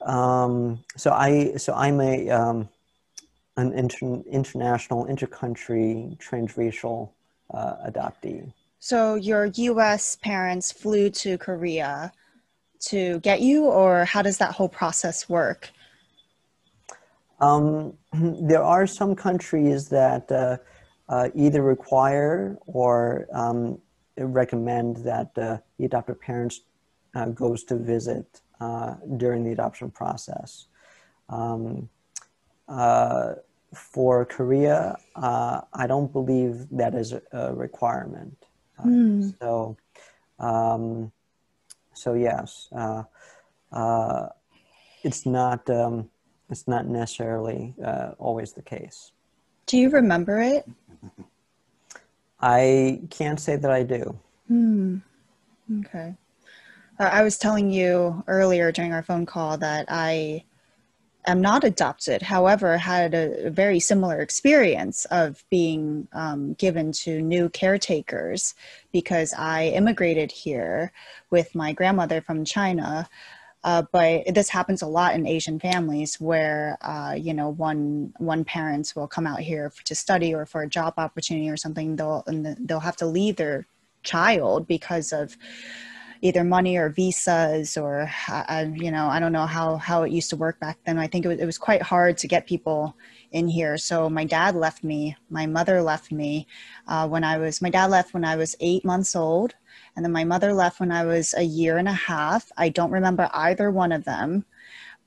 um, 0.00 0.84
so 0.96 1.12
I 1.12 1.56
so 1.56 1.74
I'm 1.74 2.00
a 2.00 2.30
um, 2.30 2.68
an 3.56 3.72
inter- 3.72 4.22
international, 4.30 5.06
intercountry, 5.06 6.16
transracial 6.18 7.10
adoptee. 7.52 8.52
So 8.80 9.14
your 9.14 9.44
US 9.44 10.16
parents 10.16 10.72
flew 10.72 11.10
to 11.10 11.36
Korea 11.36 12.12
to 12.86 13.20
get 13.20 13.42
you, 13.42 13.66
or 13.66 14.06
how 14.06 14.22
does 14.22 14.38
that 14.38 14.52
whole 14.52 14.70
process 14.70 15.28
work? 15.28 15.70
Um, 17.40 17.92
there 18.12 18.62
are 18.62 18.86
some 18.86 19.14
countries 19.14 19.90
that 19.90 20.32
uh, 20.32 20.56
uh, 21.10 21.28
either 21.34 21.60
require 21.62 22.56
or 22.66 23.26
um, 23.34 23.78
recommend 24.16 24.96
that 25.04 25.36
uh, 25.36 25.58
the 25.78 25.84
adoptive 25.84 26.18
parents 26.18 26.62
uh, 27.14 27.26
goes 27.26 27.64
to 27.64 27.76
visit 27.76 28.40
uh, 28.62 28.94
during 29.18 29.44
the 29.44 29.52
adoption 29.52 29.90
process. 29.90 30.68
Um, 31.28 31.90
uh, 32.66 33.34
for 33.74 34.24
Korea, 34.24 34.96
I 35.16 35.86
don't 35.86 36.12
believe 36.12 36.66
that 36.70 36.94
is 36.94 37.12
a 37.32 37.54
requirement. 37.54 38.39
Mm. 38.84 39.34
So, 39.38 39.76
um, 40.38 41.12
so 41.94 42.14
yes, 42.14 42.68
uh, 42.74 43.04
uh, 43.72 44.28
it's 45.02 45.26
not 45.26 45.68
um, 45.70 46.10
it's 46.48 46.66
not 46.66 46.86
necessarily 46.86 47.74
uh, 47.84 48.12
always 48.18 48.52
the 48.52 48.62
case. 48.62 49.12
Do 49.66 49.78
you 49.78 49.90
remember 49.90 50.40
it? 50.40 50.68
I 52.40 53.02
can't 53.10 53.38
say 53.38 53.56
that 53.56 53.70
I 53.70 53.82
do. 53.82 54.18
Hmm. 54.48 54.98
Okay. 55.80 56.14
Uh, 56.98 57.04
I 57.04 57.22
was 57.22 57.38
telling 57.38 57.70
you 57.70 58.24
earlier 58.26 58.72
during 58.72 58.92
our 58.92 59.02
phone 59.02 59.26
call 59.26 59.58
that 59.58 59.86
I 59.88 60.44
am 61.26 61.40
not 61.40 61.64
adopted. 61.64 62.22
However, 62.22 62.78
had 62.78 63.14
a, 63.14 63.50
very 63.50 63.80
similar 63.80 64.20
experience 64.20 65.04
of 65.06 65.44
being 65.50 66.08
um, 66.12 66.54
given 66.54 66.92
to 66.92 67.20
new 67.20 67.48
caretakers 67.48 68.54
because 68.92 69.32
I 69.34 69.66
immigrated 69.68 70.32
here 70.32 70.92
with 71.30 71.54
my 71.54 71.72
grandmother 71.72 72.20
from 72.20 72.44
China. 72.44 73.08
Uh, 73.62 73.82
but 73.92 74.22
this 74.34 74.48
happens 74.48 74.80
a 74.80 74.86
lot 74.86 75.14
in 75.14 75.26
Asian 75.26 75.60
families 75.60 76.18
where 76.18 76.78
uh, 76.80 77.14
you 77.14 77.34
know 77.34 77.50
one 77.50 78.12
one 78.16 78.42
parents 78.42 78.96
will 78.96 79.06
come 79.06 79.26
out 79.26 79.40
here 79.40 79.68
for, 79.68 79.84
to 79.84 79.94
study 79.94 80.34
or 80.34 80.46
for 80.46 80.62
a 80.62 80.68
job 80.68 80.94
opportunity 80.96 81.50
or 81.50 81.58
something. 81.58 81.96
They'll 81.96 82.24
and 82.26 82.56
they'll 82.58 82.80
have 82.80 82.96
to 82.96 83.06
leave 83.06 83.36
their 83.36 83.66
child 84.02 84.66
because 84.66 85.12
of 85.12 85.36
either 86.22 86.44
money 86.44 86.76
or 86.76 86.90
visas 86.90 87.76
or 87.76 88.10
uh, 88.28 88.66
you 88.74 88.90
know 88.90 89.06
I 89.06 89.20
don't 89.20 89.32
know 89.32 89.46
how 89.46 89.76
how 89.76 90.02
it 90.02 90.12
used 90.12 90.30
to 90.30 90.36
work 90.36 90.60
back 90.60 90.78
then. 90.84 90.98
I 90.98 91.06
think 91.06 91.24
it 91.24 91.28
was, 91.28 91.38
it 91.38 91.46
was 91.46 91.58
quite 91.58 91.82
hard 91.82 92.18
to 92.18 92.28
get 92.28 92.46
people 92.46 92.96
in 93.32 93.48
here. 93.48 93.78
So 93.78 94.10
my 94.10 94.24
dad 94.24 94.54
left 94.54 94.84
me, 94.84 95.16
my 95.30 95.46
mother 95.46 95.82
left 95.82 96.12
me 96.12 96.46
uh, 96.88 97.08
when 97.08 97.24
I 97.24 97.38
was 97.38 97.62
my 97.62 97.70
dad 97.70 97.90
left 97.90 98.14
when 98.14 98.24
I 98.24 98.36
was 98.36 98.56
eight 98.60 98.84
months 98.84 99.16
old, 99.16 99.54
and 99.96 100.04
then 100.04 100.12
my 100.12 100.24
mother 100.24 100.52
left 100.52 100.80
when 100.80 100.92
I 100.92 101.04
was 101.04 101.34
a 101.34 101.42
year 101.42 101.78
and 101.78 101.88
a 101.88 101.92
half. 101.92 102.50
I 102.56 102.68
don't 102.68 102.90
remember 102.90 103.28
either 103.32 103.70
one 103.70 103.92
of 103.92 104.04
them. 104.04 104.44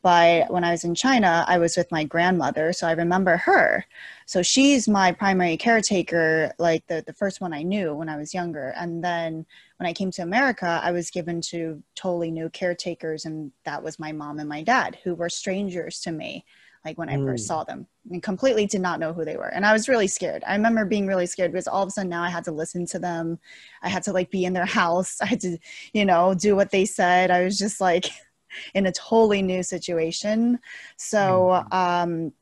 But 0.03 0.51
when 0.51 0.65
I 0.65 0.71
was 0.71 0.83
in 0.83 0.95
China, 0.95 1.45
I 1.47 1.57
was 1.57 1.77
with 1.77 1.89
my 1.89 2.03
grandmother, 2.03 2.73
so 2.73 2.87
I 2.87 2.91
remember 2.91 3.37
her. 3.37 3.85
So 4.25 4.41
she's 4.43 4.85
my 4.85 5.13
primary 5.13 5.55
caretaker, 5.55 6.51
like 6.59 6.85
the, 6.87 7.03
the 7.07 7.13
first 7.13 7.39
one 7.39 7.53
I 7.53 7.63
knew 7.63 7.93
when 7.93 8.09
I 8.09 8.17
was 8.17 8.33
younger. 8.33 8.73
And 8.77 9.01
then 9.01 9.45
when 9.83 9.89
I 9.89 9.93
came 9.93 10.11
to 10.11 10.21
America, 10.21 10.79
I 10.81 10.93
was 10.93 11.09
given 11.09 11.41
to 11.49 11.83
totally 11.93 12.31
new 12.31 12.47
caretakers, 12.47 13.25
and 13.25 13.51
that 13.65 13.83
was 13.83 13.99
my 13.99 14.13
mom 14.13 14.39
and 14.39 14.47
my 14.47 14.63
dad, 14.63 14.97
who 15.03 15.13
were 15.13 15.27
strangers 15.27 15.99
to 16.01 16.13
me, 16.13 16.45
like 16.85 16.97
when 16.97 17.09
I 17.09 17.17
mm. 17.17 17.25
first 17.25 17.47
saw 17.47 17.65
them, 17.65 17.85
and 18.09 18.23
completely 18.23 18.65
did 18.65 18.79
not 18.79 19.01
know 19.01 19.11
who 19.11 19.25
they 19.25 19.35
were. 19.35 19.49
And 19.49 19.65
I 19.65 19.73
was 19.73 19.89
really 19.89 20.07
scared. 20.07 20.41
I 20.47 20.55
remember 20.55 20.85
being 20.85 21.05
really 21.05 21.25
scared 21.25 21.51
because 21.51 21.67
all 21.67 21.83
of 21.83 21.89
a 21.89 21.91
sudden 21.91 22.09
now 22.09 22.23
I 22.23 22.29
had 22.29 22.45
to 22.45 22.53
listen 22.53 22.85
to 22.87 22.99
them. 22.99 23.37
I 23.81 23.89
had 23.89 24.03
to 24.03 24.13
like 24.13 24.31
be 24.31 24.45
in 24.45 24.53
their 24.53 24.65
house. 24.65 25.17
I 25.21 25.25
had 25.25 25.41
to, 25.41 25.57
you 25.91 26.05
know, 26.05 26.33
do 26.33 26.55
what 26.55 26.71
they 26.71 26.85
said. 26.85 27.29
I 27.29 27.43
was 27.43 27.57
just 27.57 27.81
like, 27.81 28.09
in 28.73 28.85
a 28.85 28.91
totally 28.91 29.41
new 29.41 29.63
situation. 29.63 30.59
So, 30.95 31.65
mm-hmm. 31.71 31.75
um, 31.75 32.33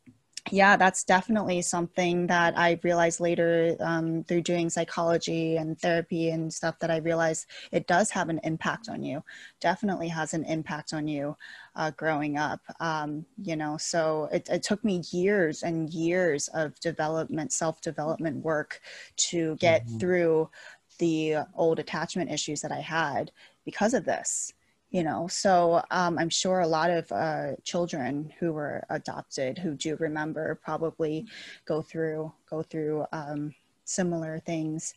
yeah, 0.50 0.76
that's 0.76 1.04
definitely 1.04 1.62
something 1.62 2.26
that 2.28 2.58
I 2.58 2.80
realized 2.84 3.20
later 3.20 3.76
um, 3.80 4.24
through 4.24 4.42
doing 4.42 4.70
psychology 4.70 5.58
and 5.58 5.80
therapy 5.80 6.32
and 6.32 6.52
stuff 6.52 6.80
that 6.80 6.90
I 6.90 6.98
realized 6.98 7.46
it 7.72 7.86
does 7.86 8.10
have 8.10 8.30
an 8.30 8.40
impact 8.44 8.90
on 8.90 9.04
you. 9.04 9.24
Definitely 9.60 10.08
has 10.08 10.34
an 10.34 10.44
impact 10.46 10.94
on 10.94 11.08
you 11.08 11.38
uh, 11.76 11.92
growing 11.92 12.38
up. 12.38 12.60
Um, 12.80 13.26
you 13.42 13.56
know, 13.56 13.78
so 13.78 14.30
it, 14.32 14.50
it, 14.50 14.64
took 14.64 14.84
me 14.84 15.04
years 15.12 15.62
and 15.62 15.90
years 15.92 16.48
of 16.50 16.78
development, 16.80 17.54
self 17.54 17.80
development 17.82 18.44
work 18.44 18.82
to 19.18 19.56
get 19.58 19.86
mm-hmm. 19.86 19.98
through 20.00 20.50
the 20.98 21.38
old 21.56 21.80
attachment 21.80 22.32
issues 22.32 22.62
that 22.62 22.72
I 22.72 22.82
had 22.82 23.32
because 23.64 23.94
of 23.94 24.06
this 24.06 24.54
you 24.92 25.04
know 25.04 25.28
so 25.28 25.82
um, 25.90 26.20
i'm 26.20 26.30
sure 26.30 26.60
a 26.60 26.68
lot 26.68 26.90
of 26.90 27.12
uh, 27.12 27.56
children 27.64 28.32
who 28.40 28.54
were 28.54 28.84
adopted 28.90 29.58
who 29.58 29.74
do 29.74 29.96
remember 29.96 30.60
probably 30.64 31.26
go 31.66 31.82
through 31.82 32.32
go 32.50 32.62
through 32.62 33.06
um, 33.12 33.54
similar 33.86 34.40
things. 34.40 34.94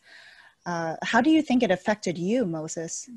Uh, 0.65 0.95
how 1.03 1.21
do 1.21 1.29
you 1.29 1.41
think 1.41 1.63
it 1.63 1.71
affected 1.71 2.17
you 2.17 2.45
moses? 2.45 3.09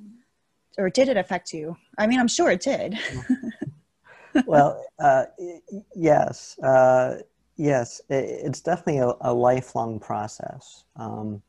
Or 0.76 0.90
did 0.90 1.08
it 1.08 1.16
affect 1.16 1.52
you? 1.52 1.76
I 1.98 2.06
mean 2.06 2.20
i'm 2.20 2.28
sure 2.28 2.50
it 2.50 2.60
did. 2.60 2.98
Well 4.46 4.84
uh, 5.00 5.24
yes 5.96 6.58
uh, 6.60 7.16
yes 7.56 8.00
it's 8.08 8.60
definitely 8.60 8.98
a, 8.98 9.12
a 9.22 9.32
lifelong 9.32 9.98
process. 9.98 10.84
Um, 10.96 11.42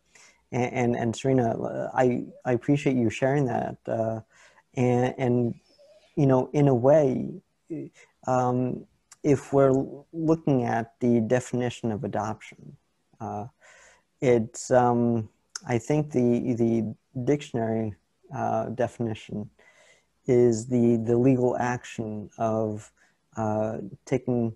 and, 0.52 0.74
and, 0.74 0.96
and 0.96 1.16
serena 1.16 1.92
i 1.94 2.24
i 2.46 2.54
appreciate 2.54 2.96
you 2.96 3.10
sharing 3.12 3.46
that 3.46 3.78
uh, 3.88 4.22
and, 4.80 5.14
and 5.18 5.56
you 6.16 6.26
know, 6.26 6.50
in 6.54 6.68
a 6.68 6.74
way, 6.74 7.42
um, 8.26 8.86
if 9.24 9.52
we're 9.52 9.74
looking 10.14 10.64
at 10.64 10.94
the 11.02 11.20
definition 11.22 11.92
of 11.92 12.04
adoption, 12.04 12.78
uh, 13.20 13.46
it's 14.22 14.72
um, 14.72 15.30
I 15.68 15.78
think 15.78 16.12
the 16.12 16.54
the 16.54 16.96
dictionary 17.26 17.94
uh, 18.34 18.70
definition 18.70 19.50
is 20.26 20.68
the 20.68 20.96
the 20.98 21.18
legal 21.18 21.58
action 21.58 22.30
of 22.38 22.92
uh, 23.36 23.80
taking 24.06 24.56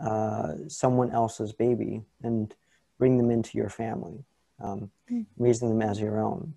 uh, 0.00 0.52
someone 0.68 1.10
else's 1.10 1.52
baby 1.52 2.02
and 2.22 2.54
bring 2.98 3.16
them 3.16 3.30
into 3.32 3.58
your 3.58 3.68
family, 3.68 4.24
um, 4.62 4.90
mm. 5.10 5.26
raising 5.38 5.68
them 5.68 5.82
as 5.82 6.00
your 6.00 6.20
own. 6.20 6.54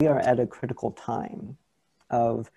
We 0.00 0.06
are 0.06 0.18
at 0.18 0.40
a 0.40 0.46
critical 0.46 0.92
time 0.92 1.56
of 2.10 2.50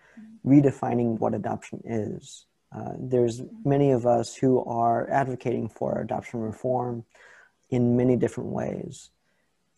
redefining 0.45 1.19
what 1.19 1.33
adoption 1.33 1.81
is. 1.85 2.45
Uh, 2.75 2.93
there's 2.99 3.41
many 3.65 3.91
of 3.91 4.05
us 4.05 4.35
who 4.35 4.63
are 4.65 5.09
advocating 5.09 5.67
for 5.67 5.99
adoption 5.99 6.39
reform 6.39 7.03
in 7.69 7.97
many 7.97 8.15
different 8.15 8.49
ways. 8.49 9.09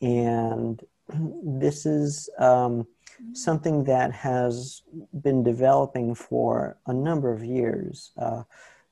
And 0.01 0.81
this 1.43 1.85
is 1.85 2.29
um, 2.37 2.87
something 3.33 3.83
that 3.85 4.11
has 4.11 4.81
been 5.21 5.43
developing 5.43 6.15
for 6.15 6.77
a 6.87 6.93
number 6.93 7.31
of 7.31 7.43
years. 7.43 8.11
Uh, 8.17 8.43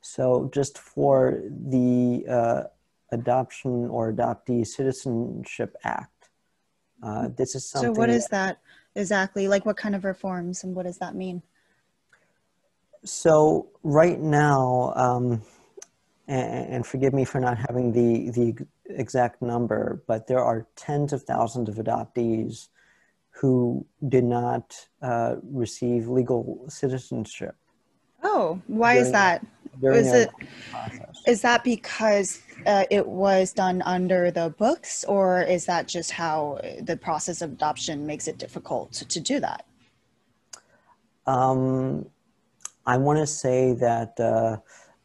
so, 0.02 0.50
just 0.54 0.78
for 0.78 1.42
the 1.50 2.26
uh, 2.30 2.64
Adoption 3.12 3.90
or 3.90 4.14
Adoptee 4.14 4.66
Citizenship 4.66 5.76
Act, 5.84 6.30
uh, 7.04 7.30
this 7.36 7.56
is 7.56 7.68
something. 7.68 7.94
So, 7.94 8.00
what 8.00 8.10
is 8.10 8.28
that? 8.28 8.60
Exactly? 9.00 9.48
Like 9.48 9.66
what 9.66 9.78
kind 9.78 9.96
of 9.96 10.04
reforms 10.04 10.64
and 10.64 10.76
what 10.76 10.84
does 10.84 10.98
that 11.00 11.16
mean? 11.16 11.42
So 13.04 13.70
right 13.84 14.20
now, 14.20 14.94
um, 14.96 15.42
and, 16.28 16.74
and, 16.74 16.86
forgive 16.86 17.14
me 17.14 17.26
for 17.26 17.40
not 17.40 17.58
having 17.58 17.92
the, 17.92 18.30
the 18.30 18.68
exact 18.90 19.42
number, 19.42 20.04
but 20.06 20.28
there 20.28 20.44
are 20.44 20.68
tens 20.76 21.14
of 21.14 21.24
thousands 21.24 21.70
of 21.70 21.76
adoptees 21.76 22.68
who 23.32 23.86
did 24.10 24.26
not 24.26 24.76
uh, 25.02 25.36
receive 25.44 26.08
legal 26.08 26.66
citizenship. 26.68 27.56
Oh, 28.24 28.62
why 28.68 28.94
during, 28.96 29.06
is 29.06 29.12
that? 29.12 29.46
Is 29.82 30.14
it 30.14 30.30
process. 30.72 31.24
is 31.28 31.42
that 31.42 31.64
because 31.64 32.42
uh, 32.66 32.84
it 32.90 33.08
was 33.08 33.54
done 33.54 33.82
under 33.84 34.32
the 34.32 34.54
books, 34.58 35.04
or 35.06 35.42
is 35.42 35.66
that 35.66 35.88
just 35.88 36.12
how 36.12 36.60
the 36.82 36.98
process 36.98 37.42
of 37.42 37.52
adoption 37.52 38.06
makes 38.06 38.28
it 38.28 38.38
difficult 38.38 38.92
to, 38.94 39.08
to 39.08 39.20
do 39.20 39.40
that? 39.40 39.66
Um, 41.26 42.08
I 42.86 42.98
want 42.98 43.20
to 43.20 43.28
say 43.28 43.74
that 43.74 44.20
uh, 44.20 44.58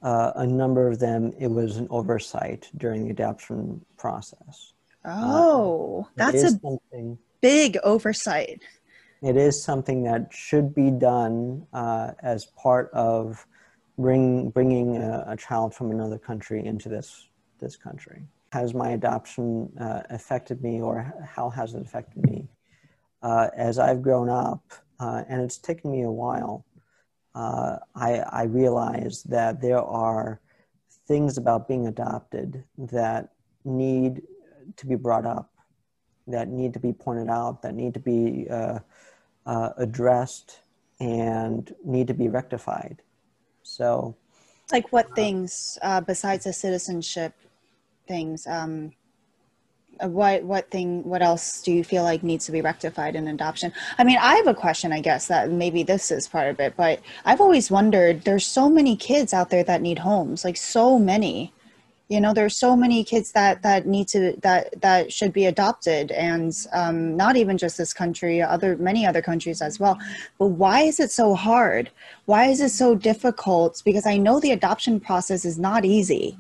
uh, 0.05 0.33
a 0.37 0.47
number 0.47 0.89
of 0.89 0.99
them, 0.99 1.33
it 1.39 1.49
was 1.49 1.77
an 1.77 1.87
oversight 1.91 2.71
during 2.77 3.05
the 3.05 3.11
adoption 3.11 3.85
process. 3.97 4.73
Oh, 5.05 6.09
that's 6.17 6.43
a 6.43 6.59
big 7.41 7.77
oversight. 7.85 8.63
It 9.25 9.39
is 9.39 9.63
something 9.63 10.03
that 10.03 10.35
should 10.35 10.75
be 10.75 10.91
done 10.91 11.67
uh, 11.73 12.11
as 12.23 12.45
part 12.45 12.91
of 12.93 13.47
bring, 13.97 14.51
bringing 14.51 14.99
a, 14.99 15.25
a 15.29 15.37
child 15.37 15.75
from 15.75 15.91
another 15.91 16.19
country 16.19 16.67
into 16.67 16.91
this 16.91 17.29
this 17.59 17.75
country. 17.75 18.23
Has 18.53 18.75
my 18.75 18.91
adoption 18.91 19.73
uh, 19.81 20.03
affected 20.11 20.63
me, 20.63 20.83
or 20.83 21.11
how 21.25 21.49
has 21.49 21.73
it 21.73 21.81
affected 21.81 22.23
me? 22.31 22.49
Uh, 23.23 23.49
as 23.57 23.79
I've 23.79 24.03
grown 24.03 24.29
up, 24.29 24.63
uh, 25.01 25.23
and 25.27 25.41
it's 25.41 25.57
taken 25.57 25.91
me 25.91 26.03
a 26.03 26.11
while, 26.11 26.67
uh, 27.35 27.79
I, 27.95 28.19
I 28.19 28.43
realized 28.43 29.31
that 29.31 29.63
there 29.63 29.81
are 29.81 30.41
things 31.09 31.39
about 31.39 31.67
being 31.67 31.87
adopted 31.87 32.63
that 32.77 33.31
need 33.65 34.21
to 34.77 34.87
be 34.87 34.97
brought 34.97 35.25
up, 35.25 35.51
that 36.27 36.49
need 36.49 36.75
to 36.75 36.79
be 36.79 36.93
pointed 36.93 37.31
out, 37.31 37.63
that 37.63 37.75
need 37.75 37.95
to 37.95 38.01
be 38.01 38.47
uh, 38.51 38.81
uh, 39.47 39.71
addressed, 39.77 40.61
and 41.01 41.75
need 41.85 42.07
to 42.09 42.15
be 42.15 42.29
rectified. 42.29 43.03
So, 43.63 44.17
like 44.73 44.93
what 44.93 45.15
things 45.15 45.79
besides 46.07 46.45
the 46.45 46.53
citizenship 46.53 47.35
things. 48.07 48.47
Um, 48.47 48.93
uh, 50.03 50.09
what 50.09 50.43
what 50.43 50.71
thing 50.71 51.05
what 51.05 51.23
else 51.23 51.63
do 51.63 51.73
you 51.73 51.85
feel 51.85 52.03
like 52.03 52.25
needs 52.25 52.47
to 52.47 52.53
be 52.53 52.61
rectified 52.61 53.15
in 53.15 53.29
adoption 53.29 53.73
i 53.97 54.03
mean 54.03 54.19
i 54.21 54.35
have 54.35 54.49
a 54.49 54.55
question 54.55 54.93
i 54.93 55.01
guess 55.01 55.29
that 55.29 55.51
maybe 55.51 55.85
this 55.85 56.11
is 56.11 56.27
part 56.27 56.49
of 56.49 56.59
it 56.59 56.75
but 56.77 57.01
i've 57.25 57.41
always 57.41 57.71
wondered 57.71 58.23
there's 58.23 58.45
so 58.45 58.69
many 58.69 58.97
kids 58.97 59.33
out 59.33 59.51
there 59.51 59.63
that 59.63 59.81
need 59.81 60.01
homes 60.01 60.45
like 60.45 60.57
so 60.57 60.99
many 60.99 61.53
you 62.09 62.21
know 62.21 62.35
there's 62.35 62.57
so 62.57 62.77
many 62.77 63.03
kids 63.03 63.33
that 63.33 63.63
that 63.63 63.87
need 63.87 64.09
to 64.09 64.35
that 64.43 64.81
that 64.81 65.13
should 65.13 65.33
be 65.33 65.47
adopted 65.47 66.11
and 66.13 66.67
um, 66.73 67.17
not 67.17 67.37
even 67.37 67.57
just 67.57 67.79
this 67.79 67.93
country 67.93 68.43
other 68.43 68.77
many 68.77 69.07
other 69.07 69.23
countries 69.23 69.63
as 69.63 69.81
well 69.81 69.99
but 70.39 70.49
why 70.49 70.83
is 70.83 71.01
it 71.01 71.11
so 71.11 71.35
hard 71.35 71.91
why 72.27 72.47
is 72.47 72.61
it 72.61 72.71
so 72.71 72.95
difficult 72.95 73.83
because 73.85 74.07
i 74.07 74.17
know 74.17 74.39
the 74.41 74.51
adoption 74.51 75.01
process 75.01 75.45
is 75.45 75.59
not 75.59 75.85
easy 75.85 76.37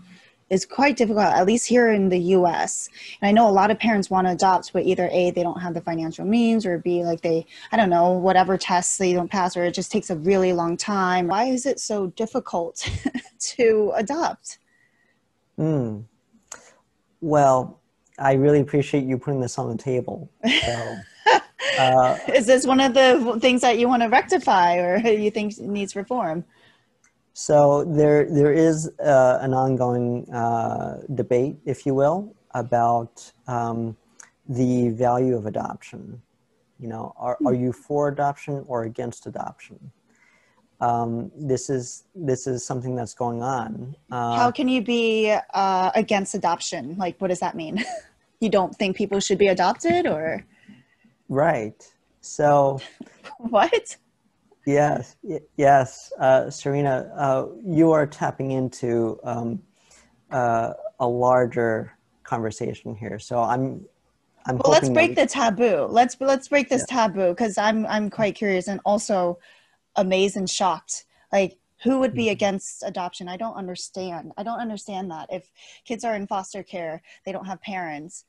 it's 0.51 0.67
quite 0.67 0.97
difficult, 0.97 1.25
at 1.25 1.47
least 1.47 1.67
here 1.67 1.91
in 1.91 2.11
the 2.11 2.19
US. 2.37 2.91
And 3.21 3.29
I 3.29 3.33
know 3.33 3.49
a 3.49 3.51
lot 3.51 3.71
of 3.71 3.79
parents 3.79 4.11
want 4.11 4.27
to 4.27 4.33
adopt, 4.33 4.73
but 4.75 4.85
either 4.85 5.09
A, 5.11 5.31
they 5.31 5.43
don't 5.43 5.61
have 5.61 5.73
the 5.73 5.81
financial 5.81 6.27
means, 6.27 6.67
or 6.67 6.79
B, 6.79 7.03
like 7.03 7.23
they, 7.23 7.47
I 7.73 7.79
don't 7.79 7.89
know, 7.89 8.11
whatever 8.13 8.59
tests 8.59 8.99
they 8.99 9.15
don't 9.15 9.31
pass, 9.31 9.57
or 9.57 9.65
it 9.65 9.75
just 9.75 9.91
takes 9.91 10.11
a 10.11 10.17
really 10.17 10.53
long 10.53 10.77
time. 10.77 11.29
Why 11.29 11.45
is 11.47 11.65
it 11.65 11.81
so 11.81 12.09
difficult 12.09 12.89
to 13.41 13.93
adopt? 13.97 14.59
Hmm. 15.57 16.01
Well, 17.21 17.81
I 18.19 18.35
really 18.35 18.61
appreciate 18.61 19.05
you 19.05 19.19
putting 19.19 19.41
this 19.41 19.59
on 19.59 19.75
the 19.75 19.83
table. 19.83 20.31
So, 20.65 20.97
uh, 21.79 22.19
is 22.29 22.47
this 22.47 22.67
one 22.67 22.81
of 22.81 22.95
the 22.95 23.39
things 23.41 23.61
that 23.63 23.79
you 23.79 23.89
want 23.89 24.03
to 24.03 24.09
rectify 24.09 24.77
or 24.77 24.97
you 25.09 25.31
think 25.31 25.59
needs 25.59 25.97
reform? 25.97 26.45
So 27.33 27.85
there, 27.85 28.31
there 28.31 28.53
is 28.53 28.89
uh, 29.01 29.39
an 29.41 29.55
ongoing 29.55 30.31
uh, 30.33 31.01
debate, 31.15 31.57
if 31.65 31.85
you 31.85 31.93
will, 31.95 32.35
about 32.53 33.33
um, 33.49 33.97
the 34.49 34.91
value 34.91 35.37
of 35.37 35.47
adoption. 35.47 36.23
You 36.79 36.89
know, 36.89 37.13
are, 37.17 37.37
are 37.45 37.55
you 37.55 37.73
for 37.73 38.09
adoption 38.09 38.65
or 38.69 38.85
against 38.85 39.27
adoption? 39.27 39.91
Um, 40.81 41.31
this 41.37 41.71
is 41.71 42.05
this 42.15 42.47
is 42.47 42.67
something 42.67 42.97
that's 42.97 43.15
going 43.15 43.43
on. 43.43 43.95
Uh, 44.11 44.37
How 44.37 44.51
can 44.51 44.69
you 44.69 44.83
be 44.83 45.35
uh, 45.55 45.91
against 45.95 46.35
adoption? 46.35 46.97
Like, 46.99 47.21
what 47.21 47.29
does 47.29 47.41
that 47.41 47.55
mean? 47.55 47.85
you 48.41 48.51
don't 48.51 48.75
think 48.75 48.97
people 48.97 49.21
should 49.21 49.39
be 49.39 49.47
adopted, 49.47 50.07
or? 50.07 50.45
Right. 51.29 51.89
So. 52.21 52.81
what? 53.39 53.97
Yes, 54.67 55.17
yes, 55.57 56.11
uh, 56.19 56.49
Serena, 56.49 57.13
uh, 57.17 57.47
you 57.63 57.93
are 57.93 58.07
tapping 58.07 58.53
into 58.53 59.21
um, 59.23 59.63
uh, 60.31 60.73
a 61.01 61.07
larger 61.07 61.93
conversation 62.23 62.95
here. 62.95 63.19
So 63.19 63.43
I'm, 63.43 63.85
I'm. 64.47 64.57
Well, 64.57 64.73
let's 64.73 64.89
break 64.89 65.17
the 65.17 65.27
taboo. 65.27 65.87
Let's 65.91 66.17
let's 66.19 66.49
break 66.49 66.71
this 66.71 66.87
yeah. 66.89 67.07
taboo 67.07 67.29
because 67.29 67.59
I'm 67.59 67.85
I'm 67.87 68.09
quite 68.09 68.37
curious 68.37 68.67
and 68.67 68.81
also 68.87 69.39
amazed 69.97 70.37
and 70.37 70.49
shocked. 70.49 71.05
Like 71.33 71.59
who 71.83 71.99
would 71.99 72.15
be 72.15 72.31
against 72.31 72.83
adoption 72.87 73.29
i 73.29 73.37
don't 73.37 73.57
understand 73.57 74.33
i 74.39 74.43
don't 74.43 74.61
understand 74.61 75.11
that 75.11 75.29
if 75.31 75.51
kids 75.85 76.03
are 76.03 76.15
in 76.15 76.27
foster 76.27 76.63
care 76.63 77.03
they 77.27 77.33
don't 77.33 77.45
have 77.47 77.61
parents 77.61 78.25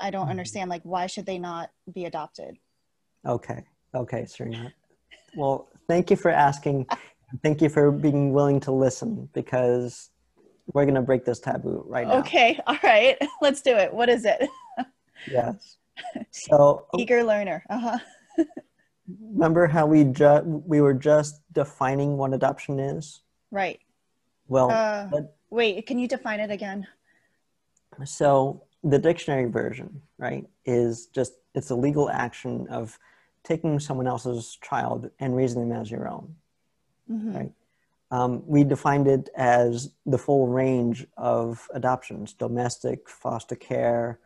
i 0.00 0.10
don't 0.10 0.28
understand 0.28 0.68
like 0.68 0.82
why 0.82 1.06
should 1.06 1.24
they 1.26 1.38
not 1.38 1.70
be 1.92 2.06
adopted 2.06 2.56
Okay. 3.26 3.64
Okay, 3.94 4.24
Serena. 4.26 4.72
Well, 5.34 5.68
thank 5.88 6.10
you 6.10 6.16
for 6.16 6.30
asking. 6.30 6.86
Thank 7.42 7.60
you 7.60 7.68
for 7.68 7.90
being 7.90 8.32
willing 8.32 8.60
to 8.60 8.72
listen 8.72 9.28
because 9.34 10.10
we're 10.72 10.84
going 10.84 10.94
to 10.94 11.02
break 11.02 11.24
this 11.24 11.40
taboo 11.40 11.84
right 11.86 12.06
now. 12.06 12.18
okay 12.18 12.58
all 12.66 12.78
right 12.82 13.16
let's 13.40 13.60
do 13.62 13.74
it 13.76 13.92
what 13.92 14.08
is 14.08 14.24
it 14.24 14.48
Yes. 15.30 15.76
So 16.30 16.86
eager 16.96 17.24
learner 17.24 17.64
uh-huh 17.68 17.98
remember 19.32 19.66
how 19.66 19.86
we 19.86 20.04
ju- 20.04 20.62
we 20.66 20.80
were 20.80 20.94
just 20.94 21.40
defining 21.52 22.16
what 22.16 22.32
adoption 22.34 22.78
is? 22.78 23.22
right 23.50 23.80
Well, 24.46 24.70
uh, 24.70 25.08
let- 25.10 25.34
wait 25.50 25.86
can 25.86 25.98
you 25.98 26.08
define 26.08 26.40
it 26.40 26.50
again 26.50 26.86
so 28.04 28.62
the 28.84 28.98
dictionary 28.98 29.50
version, 29.50 30.02
right, 30.18 30.46
is 30.64 31.06
just 31.06 31.32
it's 31.54 31.70
a 31.70 31.74
legal 31.74 32.08
action 32.10 32.68
of 32.68 32.98
taking 33.42 33.80
someone 33.80 34.06
else's 34.06 34.56
child 34.62 35.10
and 35.18 35.34
raising 35.34 35.68
them 35.68 35.80
as 35.80 35.90
your 35.90 36.08
own. 36.08 36.36
Mhm. 37.10 37.34
Right. 37.34 37.52
Um, 38.10 38.42
we 38.46 38.62
defined 38.64 39.08
it 39.08 39.28
as 39.34 39.90
the 40.06 40.18
full 40.18 40.46
range 40.46 41.06
of 41.16 41.66
adoptions 41.74 42.32
domestic, 42.34 43.08
foster 43.08 43.56
care, 43.56 44.20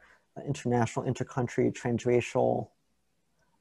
international, 0.44 1.06
intercountry, 1.06 1.72
transracial. 1.72 2.68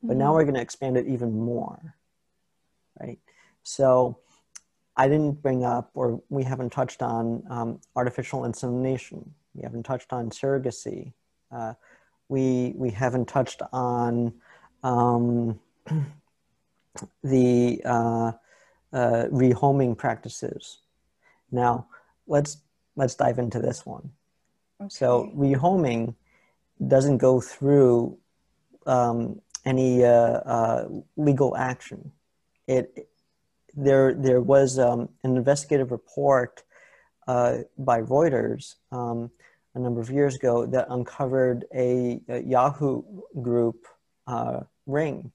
But 0.04 0.18
now 0.18 0.34
we're 0.34 0.44
going 0.44 0.56
to 0.56 0.62
expand 0.62 0.98
it 0.98 1.08
even 1.08 1.38
more. 1.38 1.96
Right. 3.00 3.20
So 3.64 4.20
I 4.98 5.08
didn't 5.08 5.42
bring 5.42 5.64
up, 5.64 5.92
or 5.94 6.22
we 6.30 6.44
haven't 6.44 6.72
touched 6.72 7.02
on 7.02 7.44
um, 7.50 7.80
artificial 7.96 8.46
insemination. 8.46 9.34
We 9.54 9.64
haven't 9.64 9.84
touched 9.84 10.12
on 10.14 10.30
surrogacy. 10.30 11.14
Uh, 11.52 11.74
we, 12.30 12.74
we 12.76 12.90
haven't 12.90 13.28
touched 13.28 13.62
on 13.72 14.34
um, 14.84 15.60
the 17.24 17.82
uh, 17.86 18.32
uh, 18.94 19.26
rehoming 19.32 19.98
practices. 19.98 20.80
Now, 21.52 21.88
let's 22.28 22.58
let's 22.96 23.16
dive 23.16 23.40
into 23.40 23.60
this 23.60 23.86
one. 23.86 24.12
So, 24.90 25.32
rehoming 25.36 26.16
doesn't 26.88 27.18
go 27.18 27.40
through 27.40 28.18
um, 28.86 29.42
any 29.66 30.04
uh, 30.04 30.10
uh, 30.10 30.90
legal 31.18 31.56
action. 31.56 32.12
It 32.68 33.08
there 33.76 34.14
there 34.14 34.42
was 34.42 34.80
um, 34.80 35.10
an 35.24 35.38
investigative 35.38 35.92
report 35.92 36.64
uh, 37.28 37.60
by 37.78 38.02
Reuters 38.02 38.76
um, 38.92 39.32
a 39.76 39.80
number 39.80 40.02
of 40.02 40.10
years 40.10 40.36
ago 40.36 40.66
that 40.66 40.88
uncovered 40.90 41.66
a, 41.74 42.22
a 42.28 42.40
Yahoo 42.42 43.04
group 43.42 43.86
ring 44.86 45.32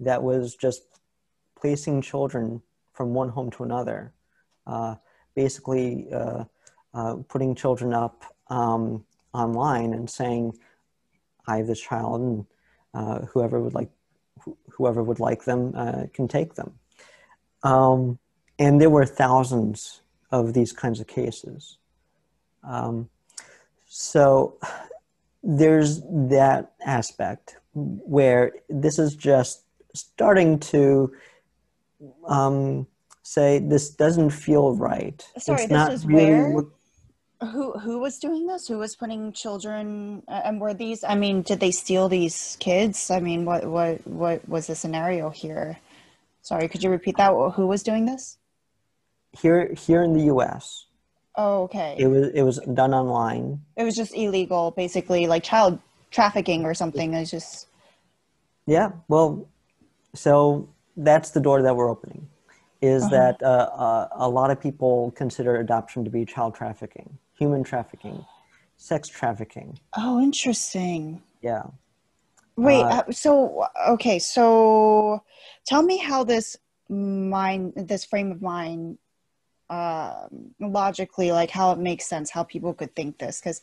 that 0.00 0.22
was 0.22 0.54
just 0.56 0.82
placing 1.60 2.02
children 2.02 2.60
from 2.92 3.14
one 3.14 3.28
home 3.28 3.50
to 3.50 3.64
another, 3.64 4.12
uh, 4.66 4.94
basically 5.34 6.06
uh, 6.12 6.44
uh, 6.94 7.16
putting 7.28 7.54
children 7.54 7.92
up 7.92 8.24
um, 8.48 9.04
online 9.32 9.92
and 9.94 10.08
saying, 10.08 10.56
"I 11.46 11.58
have 11.58 11.66
this 11.66 11.80
child, 11.80 12.20
and 12.20 12.46
uh, 12.94 13.20
whoever 13.26 13.60
would 13.60 13.74
like 13.74 13.90
wh- 14.44 14.58
whoever 14.70 15.02
would 15.02 15.20
like 15.20 15.44
them 15.44 15.72
uh, 15.76 16.04
can 16.12 16.28
take 16.28 16.54
them." 16.54 16.78
Um, 17.62 18.18
and 18.58 18.80
there 18.80 18.90
were 18.90 19.06
thousands 19.06 20.02
of 20.30 20.54
these 20.54 20.72
kinds 20.72 21.00
of 21.00 21.06
cases. 21.06 21.78
Um, 22.62 23.08
so 23.86 24.58
there's 25.42 26.00
that 26.02 26.72
aspect 26.84 27.56
where 27.74 28.52
this 28.68 28.98
is 28.98 29.14
just 29.14 29.64
starting 29.94 30.58
to 30.58 31.12
um, 32.26 32.86
say 33.22 33.58
this 33.58 33.90
doesn't 33.90 34.30
feel 34.30 34.74
right. 34.76 35.26
Sorry, 35.38 35.66
this 35.66 35.88
is 35.88 36.06
where? 36.06 36.52
Who 37.46 37.72
who 37.78 37.98
was 37.98 38.18
doing 38.18 38.46
this 38.46 38.66
who 38.68 38.78
was 38.78 38.96
putting 38.96 39.32
children 39.32 40.22
and 40.28 40.60
were 40.60 40.74
these 40.74 41.04
i 41.04 41.14
mean 41.14 41.42
did 41.42 41.60
they 41.60 41.70
steal 41.70 42.08
these 42.08 42.56
kids 42.60 43.10
i 43.10 43.20
mean 43.20 43.44
what 43.44 43.64
what 43.66 44.06
what 44.06 44.48
was 44.48 44.66
the 44.66 44.74
scenario 44.74 45.30
here 45.30 45.78
sorry 46.42 46.68
could 46.68 46.82
you 46.82 46.90
repeat 46.90 47.16
that 47.16 47.32
who 47.56 47.66
was 47.66 47.82
doing 47.82 48.06
this 48.06 48.38
here 49.32 49.72
here 49.74 50.02
in 50.02 50.12
the 50.12 50.24
U.S. 50.24 50.86
oh 51.36 51.62
okay 51.64 51.94
It 51.98 52.06
was 52.06 52.28
it 52.28 52.42
was 52.42 52.58
done 52.74 52.94
online. 52.94 53.60
it 53.76 53.84
was 53.84 53.96
just 53.96 54.14
illegal 54.14 54.70
basically 54.70 55.26
like 55.26 55.42
child 55.42 55.78
trafficking 56.10 56.64
or 56.64 56.74
something 56.74 57.14
it's 57.14 57.30
just 57.30 57.66
Yeah, 58.66 58.92
well, 59.08 59.46
so 60.14 60.68
that's 60.96 61.30
the 61.30 61.40
door 61.40 61.62
that 61.62 61.76
we're 61.76 61.90
opening. 61.90 62.28
Is 62.80 63.02
Uh-huh. 63.04 63.10
that 63.10 63.42
uh, 63.42 63.46
uh, 63.46 64.08
a 64.12 64.28
lot 64.28 64.50
of 64.50 64.60
people 64.60 65.10
consider 65.16 65.56
adoption 65.56 66.04
to 66.04 66.10
be 66.10 66.24
child 66.24 66.54
trafficking, 66.54 67.18
human 67.38 67.64
trafficking, 67.64 68.24
sex 68.76 69.08
trafficking. 69.08 69.78
oh 69.96 70.20
interesting 70.20 71.22
Yeah. 71.42 71.64
Wait, 72.56 72.82
Uh, 72.82 73.02
uh, 73.08 73.12
so 73.12 73.66
okay, 73.88 74.18
so 74.18 75.22
tell 75.66 75.82
me 75.82 75.96
how 75.96 76.22
this 76.22 76.56
mind, 76.88 77.72
this 77.74 78.04
frame 78.04 78.30
of 78.30 78.40
mind, 78.40 78.98
um, 79.70 80.54
logically, 80.60 81.32
like 81.32 81.50
how 81.50 81.72
it 81.72 81.78
makes 81.78 82.06
sense, 82.06 82.30
how 82.30 82.44
people 82.44 82.72
could 82.72 82.94
think 82.94 83.18
this, 83.18 83.40
because 83.40 83.60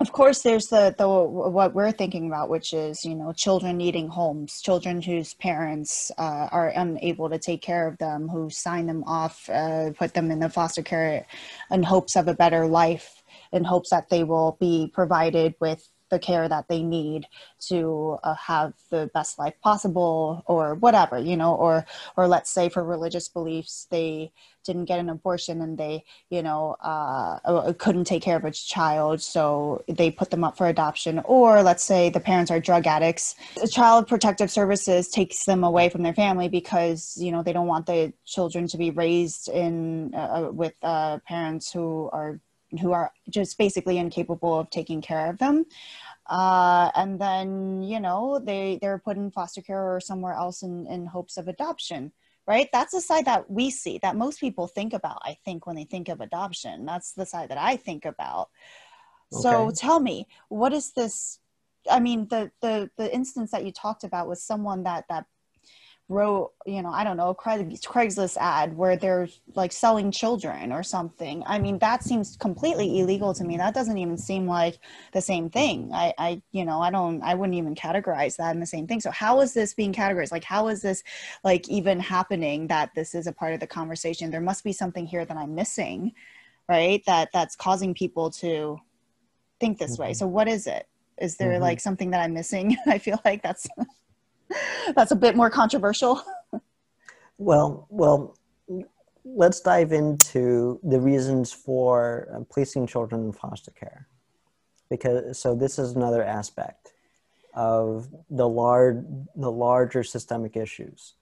of 0.00 0.12
course 0.12 0.42
there's 0.42 0.68
the 0.68 0.94
the 0.96 1.08
what 1.08 1.74
we're 1.74 1.90
thinking 1.90 2.28
about, 2.28 2.48
which 2.48 2.72
is 2.72 3.04
you 3.04 3.14
know 3.14 3.32
children 3.32 3.76
needing 3.76 4.08
homes, 4.08 4.60
children 4.60 5.02
whose 5.02 5.34
parents 5.34 6.12
uh, 6.18 6.48
are 6.52 6.68
unable 6.68 7.28
to 7.28 7.38
take 7.38 7.62
care 7.62 7.88
of 7.88 7.98
them, 7.98 8.28
who 8.28 8.48
sign 8.50 8.86
them 8.86 9.02
off, 9.04 9.48
uh, 9.50 9.90
put 9.98 10.14
them 10.14 10.30
in 10.30 10.38
the 10.38 10.48
foster 10.48 10.82
care 10.82 11.26
in 11.70 11.82
hopes 11.82 12.16
of 12.16 12.28
a 12.28 12.34
better 12.34 12.66
life, 12.66 13.22
in 13.52 13.64
hopes 13.64 13.90
that 13.90 14.08
they 14.08 14.24
will 14.24 14.56
be 14.60 14.90
provided 14.94 15.54
with 15.60 15.88
the 16.10 16.18
care 16.18 16.48
that 16.48 16.68
they 16.68 16.82
need 16.82 17.26
to 17.60 18.18
uh, 18.22 18.34
have 18.34 18.72
the 18.90 19.10
best 19.14 19.38
life 19.38 19.54
possible 19.62 20.42
or 20.46 20.74
whatever 20.74 21.18
you 21.18 21.36
know 21.36 21.54
or 21.54 21.84
or 22.16 22.26
let's 22.28 22.50
say 22.50 22.68
for 22.68 22.84
religious 22.84 23.28
beliefs 23.28 23.86
they 23.90 24.32
didn't 24.64 24.84
get 24.84 24.98
an 24.98 25.08
abortion 25.08 25.62
and 25.62 25.78
they 25.78 26.04
you 26.30 26.42
know 26.42 26.76
uh, 26.82 27.38
uh, 27.44 27.72
couldn't 27.78 28.04
take 28.04 28.22
care 28.22 28.36
of 28.36 28.44
a 28.44 28.50
child 28.50 29.20
so 29.20 29.82
they 29.88 30.10
put 30.10 30.30
them 30.30 30.44
up 30.44 30.56
for 30.56 30.66
adoption. 30.66 31.20
Or 31.20 31.62
let's 31.62 31.82
say 31.82 32.10
the 32.10 32.20
parents 32.20 32.50
are 32.50 32.60
drug 32.60 32.86
addicts 32.86 33.34
child 33.70 34.06
protective 34.06 34.50
services 34.50 35.08
takes 35.08 35.44
them 35.44 35.64
away 35.64 35.88
from 35.88 36.02
their 36.02 36.14
family 36.14 36.48
because 36.48 37.16
you 37.18 37.32
know 37.32 37.42
they 37.42 37.52
don't 37.52 37.66
want 37.66 37.86
the 37.86 38.12
children 38.24 38.66
to 38.68 38.78
be 38.78 38.90
raised 38.90 39.48
in 39.48 40.14
uh, 40.14 40.48
with 40.52 40.74
uh, 40.82 41.18
parents 41.26 41.72
who 41.72 42.10
are 42.12 42.40
who 42.80 42.92
are 42.92 43.12
just 43.28 43.58
basically 43.58 43.98
incapable 43.98 44.58
of 44.58 44.70
taking 44.70 45.00
care 45.00 45.30
of 45.30 45.38
them. 45.38 45.64
Uh, 46.28 46.90
and 46.94 47.20
then 47.20 47.82
you 47.82 48.00
know 48.00 48.38
they 48.38 48.78
they're 48.80 48.98
put 48.98 49.16
in 49.16 49.30
foster 49.30 49.62
care 49.62 49.94
or 49.94 50.00
somewhere 50.00 50.34
else 50.34 50.62
in, 50.62 50.86
in 50.86 51.06
hopes 51.06 51.36
of 51.36 51.48
adoption 51.48 52.12
right? 52.48 52.70
That's 52.72 52.94
the 52.94 53.02
side 53.02 53.26
that 53.26 53.50
we 53.50 53.68
see 53.68 53.98
that 53.98 54.16
most 54.16 54.40
people 54.40 54.66
think 54.66 54.94
about 54.94 55.18
i 55.22 55.36
think 55.44 55.66
when 55.66 55.76
they 55.76 55.84
think 55.84 56.08
of 56.08 56.22
adoption. 56.22 56.86
That's 56.86 57.12
the 57.12 57.26
side 57.26 57.50
that 57.50 57.58
i 57.58 57.76
think 57.76 58.06
about. 58.06 58.48
So 59.30 59.70
tell 59.70 60.00
me 60.00 60.26
what 60.48 60.72
is 60.72 60.92
this 60.92 61.38
i 61.90 62.00
mean 62.00 62.26
the 62.28 62.50
the 62.60 62.90
the 62.96 63.14
instance 63.14 63.50
that 63.50 63.64
you 63.64 63.72
talked 63.72 64.04
about 64.04 64.26
was 64.26 64.42
someone 64.42 64.82
that 64.84 65.04
that 65.08 65.26
wrote 66.10 66.52
you 66.64 66.80
know 66.80 66.88
i 66.88 67.04
don't 67.04 67.18
know 67.18 67.28
a 67.28 67.34
craigslist 67.34 68.36
ad 68.38 68.74
where 68.74 68.96
they're 68.96 69.28
like 69.54 69.72
selling 69.72 70.10
children 70.10 70.72
or 70.72 70.82
something. 70.82 71.42
I 71.46 71.58
mean 71.58 71.78
that 71.80 72.02
seems 72.02 72.34
completely 72.36 72.98
illegal 73.00 73.34
to 73.34 73.44
me. 73.44 73.58
That 73.58 73.74
doesn't 73.74 73.98
even 73.98 74.16
seem 74.16 74.46
like 74.46 74.78
the 75.12 75.20
same 75.20 75.50
thing. 75.50 75.90
I 75.92 76.14
i 76.18 76.42
you 76.50 76.64
know 76.64 76.80
i 76.80 76.90
don't 76.90 77.22
i 77.22 77.34
wouldn't 77.34 77.58
even 77.58 77.74
categorize 77.74 78.36
that 78.36 78.54
in 78.54 78.60
the 78.60 78.66
same 78.66 78.86
thing. 78.86 79.00
So 79.00 79.10
how 79.10 79.40
is 79.42 79.52
this 79.52 79.74
being 79.74 79.92
categorized? 79.92 80.32
Like 80.32 80.44
how 80.44 80.68
is 80.68 80.80
this 80.80 81.02
like 81.44 81.68
even 81.68 82.00
happening 82.00 82.68
that 82.68 82.94
this 82.94 83.14
is 83.14 83.26
a 83.26 83.32
part 83.32 83.52
of 83.52 83.60
the 83.60 83.66
conversation? 83.66 84.30
There 84.30 84.40
must 84.40 84.64
be 84.64 84.72
something 84.72 85.06
here 85.06 85.24
that 85.26 85.36
i'm 85.36 85.54
missing 85.54 86.12
right 86.68 87.02
that 87.06 87.28
that's 87.32 87.54
causing 87.56 87.92
people 87.92 88.30
to 88.30 88.78
think 89.60 89.78
this 89.78 89.98
way. 89.98 90.12
Mhm. 90.12 90.16
so 90.16 90.26
what 90.26 90.48
is 90.48 90.66
it? 90.66 90.86
Is 91.18 91.36
there 91.36 91.58
Mhm. 91.58 91.60
like 91.60 91.80
something 91.80 92.10
that 92.12 92.22
i'm 92.22 92.32
missing? 92.32 92.76
I 92.86 92.98
feel 92.98 93.20
like 93.26 93.42
that's 93.42 93.66
that's 94.96 95.10
a 95.12 95.16
bit 95.16 95.36
more 95.36 95.50
controversial 95.50 96.22
Well, 97.38 97.86
well, 97.88 98.36
let's 99.24 99.60
dive 99.60 99.92
into 99.92 100.80
the 100.82 101.00
reasons 101.00 101.52
for 101.52 102.28
uh, 102.34 102.40
placing 102.52 102.88
children 102.88 103.26
in 103.26 103.32
foster 103.32 103.70
care, 103.70 104.08
because 104.90 105.38
so 105.38 105.54
this 105.54 105.78
is 105.78 105.92
another 105.92 106.24
aspect 106.24 106.94
of 107.54 108.08
the 108.28 108.48
large, 108.48 109.04
the 109.36 109.52
larger 109.52 110.02
systemic 110.02 110.56
issues. 110.56 111.14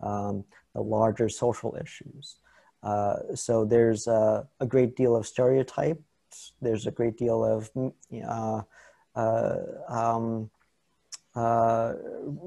um, 0.00 0.44
the 0.74 0.80
larger 0.80 1.28
social 1.28 1.76
issues. 1.80 2.36
Uh, 2.82 3.16
so 3.34 3.64
there's 3.64 4.06
a, 4.06 4.46
a, 4.60 4.66
great 4.66 4.96
deal 4.96 5.14
of 5.14 5.26
stereotypes. 5.26 6.52
There's 6.62 6.86
a 6.86 6.90
great 6.90 7.18
deal 7.18 7.44
of 7.44 7.70
uh, 8.26 8.62
uh, 9.14 9.56
um, 9.88 10.50
uh, 11.34 11.94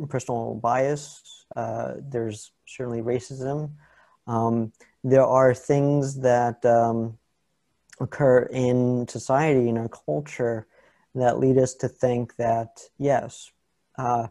personal 0.09 0.55
bias. 0.55 1.45
Uh, 1.55 1.93
there's 1.99 2.51
certainly 2.65 3.01
racism. 3.01 3.71
Um, 4.27 4.71
there 5.03 5.25
are 5.25 5.53
things 5.53 6.19
that 6.21 6.65
um, 6.65 7.17
occur 7.99 8.43
in 8.51 9.07
society, 9.07 9.69
in 9.69 9.77
our 9.77 9.89
culture, 9.89 10.67
that 11.15 11.39
lead 11.39 11.57
us 11.57 11.75
to 11.75 11.87
think 11.87 12.35
that, 12.37 12.81
yes, 12.97 13.51
uh, 13.97 14.27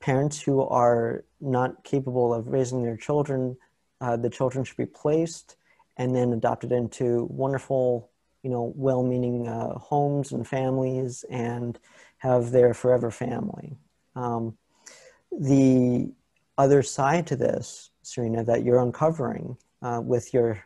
parents 0.00 0.40
who 0.40 0.62
are 0.62 1.24
not 1.40 1.84
capable 1.84 2.32
of 2.32 2.48
raising 2.48 2.82
their 2.82 2.96
children, 2.96 3.56
uh, 4.00 4.16
the 4.16 4.30
children 4.30 4.64
should 4.64 4.76
be 4.76 4.86
placed 4.86 5.56
and 5.96 6.16
then 6.16 6.32
adopted 6.32 6.72
into 6.72 7.26
wonderful, 7.30 8.10
you 8.42 8.50
know, 8.50 8.72
well-meaning 8.74 9.46
uh, 9.46 9.74
homes 9.78 10.32
and 10.32 10.48
families 10.48 11.24
and 11.30 11.78
have 12.20 12.50
their 12.50 12.72
forever 12.74 13.10
family. 13.10 13.76
Um, 14.14 14.56
the 15.32 16.12
other 16.58 16.82
side 16.82 17.26
to 17.28 17.36
this, 17.36 17.90
Serena, 18.02 18.44
that 18.44 18.64
you're 18.64 18.80
uncovering 18.80 19.56
uh, 19.82 20.00
with 20.04 20.32
your 20.34 20.62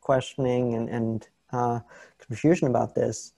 questioning 0.00 0.74
and, 0.74 0.88
and 0.88 1.28
uh, 1.52 1.80
confusion 2.18 2.68
about 2.68 2.94
this 2.94 3.32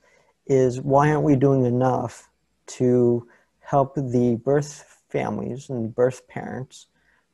is 0.46 0.81
why 0.81 1.11
aren't 1.11 1.24
we 1.24 1.37
doing 1.37 1.64
enough 1.64 2.29
to 2.66 3.26
help 3.61 3.94
the 3.94 4.38
birth 4.44 5.03
families 5.09 5.70
and 5.70 5.94
birth 5.94 6.26
parents 6.29 6.87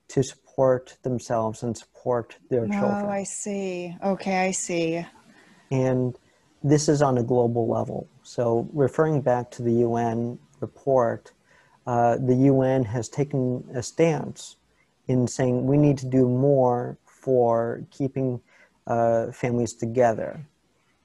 to 0.08 0.22
support 0.22 0.96
themselves 1.02 1.62
and 1.62 1.76
support 1.76 2.36
their 2.48 2.64
oh, 2.64 2.68
children? 2.68 3.06
Oh, 3.06 3.08
I 3.08 3.24
see. 3.24 3.96
Okay, 4.04 4.46
I 4.46 4.50
see. 4.52 5.04
And 5.70 6.16
this 6.66 6.88
is 6.88 7.00
on 7.00 7.18
a 7.18 7.22
global 7.22 7.68
level. 7.68 8.09
So, 8.22 8.68
referring 8.72 9.20
back 9.20 9.50
to 9.52 9.62
the 9.62 9.72
UN 9.87 10.38
report, 10.61 11.33
uh, 11.87 12.16
the 12.16 12.35
UN 12.50 12.85
has 12.85 13.09
taken 13.09 13.64
a 13.72 13.83
stance 13.83 14.57
in 15.07 15.29
saying 15.29 15.64
we 15.64 15.76
need 15.76 15.96
to 15.98 16.07
do 16.07 16.29
more 16.29 16.98
for 17.05 17.85
keeping 17.92 18.40
uh, 18.88 19.31
families 19.31 19.74
together 19.74 20.44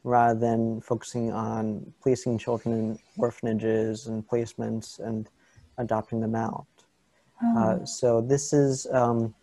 rather 0.04 0.40
than 0.40 0.82
focusing 0.82 1.32
on 1.32 1.94
placing 2.02 2.40
children 2.40 2.74
in 2.74 3.00
orphanages 3.18 4.08
and 4.08 4.28
placements 4.28 5.00
and 5.00 5.30
adopting 5.78 6.20
them 6.20 6.34
out. 6.34 6.66
Oh. 7.44 7.60
Uh, 7.60 7.86
so 7.86 8.20
this 8.20 8.52
is 8.52 8.88
um, 8.92 9.36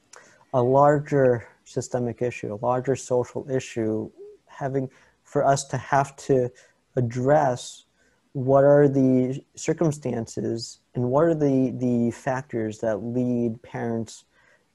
a 0.52 0.60
larger 0.60 1.46
systemic 1.64 2.22
issue, 2.22 2.54
a 2.54 2.66
larger 2.66 2.96
social 2.96 3.48
issue, 3.48 4.10
having 4.46 4.90
for 5.28 5.44
us 5.44 5.64
to 5.64 5.76
have 5.76 6.16
to 6.16 6.50
address 6.96 7.84
what 8.32 8.64
are 8.64 8.88
the 8.88 9.40
circumstances 9.56 10.80
and 10.94 11.04
what 11.04 11.24
are 11.24 11.34
the, 11.34 11.70
the 11.78 12.10
factors 12.10 12.78
that 12.78 12.96
lead 12.98 13.62
parents 13.62 14.24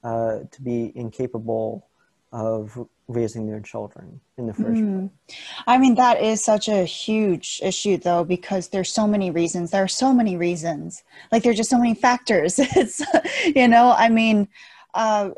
uh, 0.04 0.40
to 0.50 0.62
be 0.62 0.92
incapable 0.94 1.88
of 2.32 2.78
raising 3.08 3.46
their 3.46 3.60
children 3.60 4.20
in 4.38 4.46
the 4.46 4.54
first 4.54 4.80
mm. 4.80 5.10
place. 5.26 5.38
I 5.66 5.78
mean, 5.78 5.94
that 5.96 6.22
is 6.22 6.42
such 6.42 6.68
a 6.68 6.84
huge 6.84 7.60
issue, 7.62 7.96
though, 7.96 8.24
because 8.24 8.68
there's 8.68 8.92
so 8.92 9.06
many 9.06 9.30
reasons. 9.30 9.70
There 9.70 9.82
are 9.82 9.88
so 9.88 10.12
many 10.12 10.36
reasons. 10.36 11.04
Like, 11.30 11.42
there's 11.42 11.56
just 11.56 11.70
so 11.70 11.78
many 11.78 11.94
factors. 11.94 12.58
It's, 12.76 13.02
you 13.44 13.68
know, 13.68 13.94
I 13.96 14.08
mean, 14.08 14.48
uh, 14.94 15.30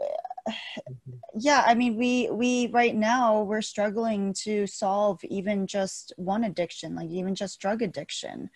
yeah, 1.35 1.65
I 1.67 1.75
mean, 1.75 1.97
we 1.97 2.29
we 2.31 2.69
right 2.69 2.95
now 2.95 3.43
we're 3.43 3.63
struggling 3.63 4.33
to 4.45 4.67
solve 4.67 5.23
even 5.25 5.67
just 5.67 6.13
one 6.17 6.45
addiction, 6.45 6.95
like 6.95 7.11
even 7.11 7.35
just 7.35 7.61
drug 7.61 7.83
addiction 7.83 8.51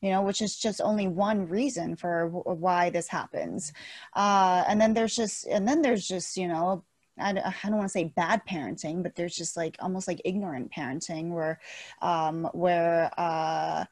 you 0.00 0.10
know, 0.10 0.22
which 0.22 0.42
is 0.42 0.56
just 0.56 0.80
only 0.80 1.08
one 1.08 1.48
reason 1.48 1.96
for 1.96 2.26
w- 2.26 2.60
why 2.60 2.90
this 2.90 3.08
happens. 3.08 3.72
Uh, 4.14 4.64
and 4.68 4.80
then 4.80 4.94
there's 4.94 5.14
just, 5.16 5.46
and 5.46 5.66
then 5.66 5.82
there's 5.82 6.06
just, 6.06 6.36
you 6.36 6.48
know, 6.48 6.84
I, 7.18 7.32
don't 7.32 7.76
want 7.76 7.84
to 7.84 7.88
say 7.88 8.04
bad 8.04 8.42
parenting, 8.48 9.02
but 9.02 9.14
there's 9.16 9.34
just 9.34 9.56
like 9.56 9.76
almost 9.80 10.06
like 10.06 10.20
ignorant 10.24 10.70
parenting 10.70 11.30
where, 11.30 11.60
um, 12.02 12.48
where, 12.52 13.10
uh, 13.18 13.86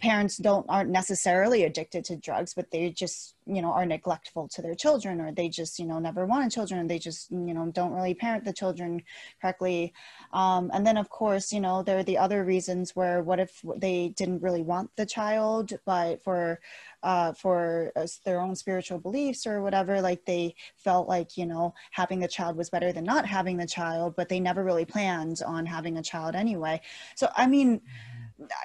parents 0.00 0.38
don't 0.38 0.64
aren't 0.68 0.90
necessarily 0.90 1.64
addicted 1.64 2.04
to 2.06 2.16
drugs 2.16 2.54
but 2.54 2.70
they 2.70 2.88
just 2.88 3.34
you 3.46 3.60
know 3.60 3.70
are 3.70 3.84
neglectful 3.84 4.48
to 4.48 4.62
their 4.62 4.74
children 4.74 5.20
or 5.20 5.30
they 5.30 5.48
just 5.48 5.78
you 5.78 5.84
know 5.84 5.98
never 5.98 6.24
wanted 6.24 6.50
children 6.50 6.86
they 6.86 6.98
just 6.98 7.30
you 7.30 7.52
know 7.52 7.70
don't 7.70 7.92
really 7.92 8.14
parent 8.14 8.44
the 8.44 8.52
children 8.52 9.02
correctly. 9.40 9.92
Um, 10.32 10.70
and 10.72 10.86
then 10.86 10.96
of 10.96 11.10
course 11.10 11.52
you 11.52 11.60
know 11.60 11.82
there 11.82 11.98
are 11.98 12.02
the 12.02 12.18
other 12.18 12.44
reasons 12.44 12.96
where 12.96 13.22
what 13.22 13.40
if 13.40 13.60
they 13.76 14.14
didn't 14.16 14.42
really 14.42 14.62
want 14.62 14.90
the 14.96 15.06
child 15.06 15.72
but 15.84 16.22
for 16.22 16.60
uh, 17.02 17.32
for 17.34 17.92
uh, 17.96 18.06
their 18.24 18.40
own 18.40 18.56
spiritual 18.56 18.98
beliefs 18.98 19.46
or 19.46 19.60
whatever 19.60 20.00
like 20.00 20.24
they 20.24 20.54
felt 20.76 21.08
like 21.08 21.36
you 21.36 21.46
know 21.46 21.74
having 21.90 22.20
the 22.20 22.28
child 22.28 22.56
was 22.56 22.70
better 22.70 22.92
than 22.92 23.04
not 23.04 23.26
having 23.26 23.58
the 23.58 23.66
child 23.66 24.14
but 24.16 24.28
they 24.28 24.40
never 24.40 24.64
really 24.64 24.86
planned 24.86 25.42
on 25.46 25.66
having 25.66 25.98
a 25.98 26.02
child 26.02 26.34
anyway. 26.34 26.80
So 27.16 27.28
i 27.36 27.46
mean 27.46 27.80
mm-hmm 27.80 28.13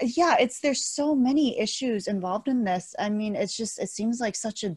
yeah 0.02 0.36
it's 0.40 0.60
there's 0.60 0.84
so 0.84 1.16
many 1.16 1.60
issues 1.60 2.08
involved 2.08 2.48
in 2.48 2.64
this. 2.64 2.96
I 2.98 3.10
mean 3.10 3.36
it's 3.36 3.56
just 3.56 3.80
it 3.80 3.90
seems 3.90 4.20
like 4.20 4.36
such 4.36 4.64
a 4.64 4.76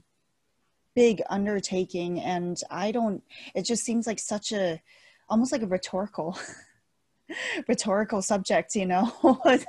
big 0.94 1.22
undertaking 1.30 2.20
and 2.20 2.60
i 2.70 2.92
don't 2.92 3.22
it 3.54 3.64
just 3.64 3.84
seems 3.84 4.06
like 4.06 4.18
such 4.18 4.52
a 4.52 4.80
almost 5.28 5.52
like 5.52 5.62
a 5.62 5.66
rhetorical 5.66 6.38
rhetorical 7.68 8.20
subject 8.20 8.74
you 8.74 8.86
know? 8.86 9.10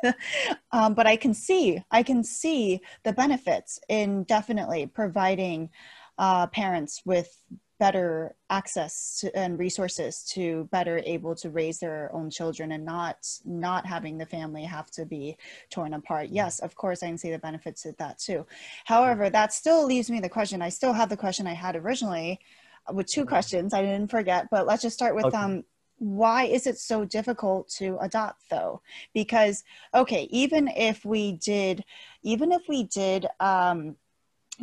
Um, 0.72 0.96
but 0.96 1.08
i 1.08 1.16
can 1.16 1.34
see 1.34 1.82
i 1.92 2.04
can 2.04 2.24
see 2.24 2.82
the 3.04 3.14
benefits 3.14 3.80
in 3.90 4.24
definitely 4.24 4.88
providing 4.88 5.70
uh, 6.18 6.48
parents 6.48 7.02
with 7.06 7.36
better 7.84 8.34
access 8.50 9.20
to, 9.20 9.26
and 9.38 9.60
resources 9.60 10.24
to 10.24 10.70
better 10.72 11.02
able 11.06 11.36
to 11.36 11.50
raise 11.50 11.80
their 11.80 12.10
own 12.14 12.30
children 12.30 12.72
and 12.72 12.86
not 12.86 13.18
not 13.44 13.86
having 13.86 14.18
the 14.18 14.26
family 14.26 14.64
have 14.64 14.90
to 14.90 15.06
be 15.06 15.36
torn 15.70 15.94
apart. 15.94 16.30
Yes 16.30 16.60
of 16.60 16.72
course 16.76 17.04
i 17.04 17.08
can 17.08 17.18
see 17.18 17.32
the 17.32 17.46
benefits 17.50 17.86
of 17.86 17.98
that 17.98 18.16
too. 18.20 18.46
However 18.86 19.30
that 19.30 19.52
still 19.52 19.86
leaves 19.86 20.10
me 20.10 20.22
the 20.22 20.36
question 20.38 20.62
i 20.62 20.70
still 20.70 20.94
have 20.94 21.10
the 21.10 21.24
question 21.26 21.46
i 21.46 21.58
had 21.66 21.76
originally 21.76 22.40
uh, 22.88 22.94
with 22.94 23.08
two 23.16 23.26
questions 23.26 23.74
i 23.74 23.82
didn't 23.82 24.12
forget 24.18 24.48
but 24.54 24.66
let's 24.68 24.84
just 24.86 24.96
start 24.96 25.14
with 25.16 25.26
okay. 25.26 25.38
um 25.38 25.64
why 26.00 26.46
is 26.46 26.68
it 26.68 26.78
so 26.78 27.06
difficult 27.06 27.70
to 27.70 27.98
adopt 28.02 28.50
though? 28.50 28.82
Because 29.14 29.64
okay 29.94 30.24
even 30.32 30.68
if 30.68 31.06
we 31.06 31.34
did 31.34 31.84
even 32.24 32.52
if 32.52 32.64
we 32.68 32.84
did 32.84 33.28
um 33.40 33.96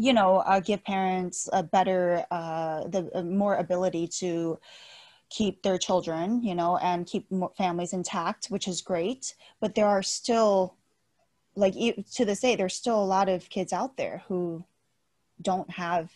you 0.00 0.12
know 0.12 0.38
uh, 0.38 0.60
give 0.60 0.82
parents 0.84 1.48
a 1.52 1.62
better 1.62 2.24
uh, 2.30 2.84
the 2.88 3.10
uh, 3.14 3.22
more 3.22 3.56
ability 3.56 4.08
to 4.08 4.58
keep 5.28 5.62
their 5.62 5.78
children 5.78 6.42
you 6.42 6.54
know 6.54 6.76
and 6.78 7.06
keep 7.06 7.26
families 7.56 7.92
intact 7.92 8.46
which 8.46 8.66
is 8.66 8.80
great. 8.80 9.34
But 9.60 9.74
there 9.74 9.86
are 9.86 10.02
still 10.02 10.74
like 11.54 11.74
to 11.74 12.24
this 12.24 12.40
day 12.40 12.56
there's 12.56 12.74
still 12.74 13.02
a 13.02 13.12
lot 13.16 13.28
of 13.28 13.48
kids 13.50 13.72
out 13.72 13.96
there 13.96 14.22
who 14.26 14.64
don't 15.42 15.70
have 15.70 16.10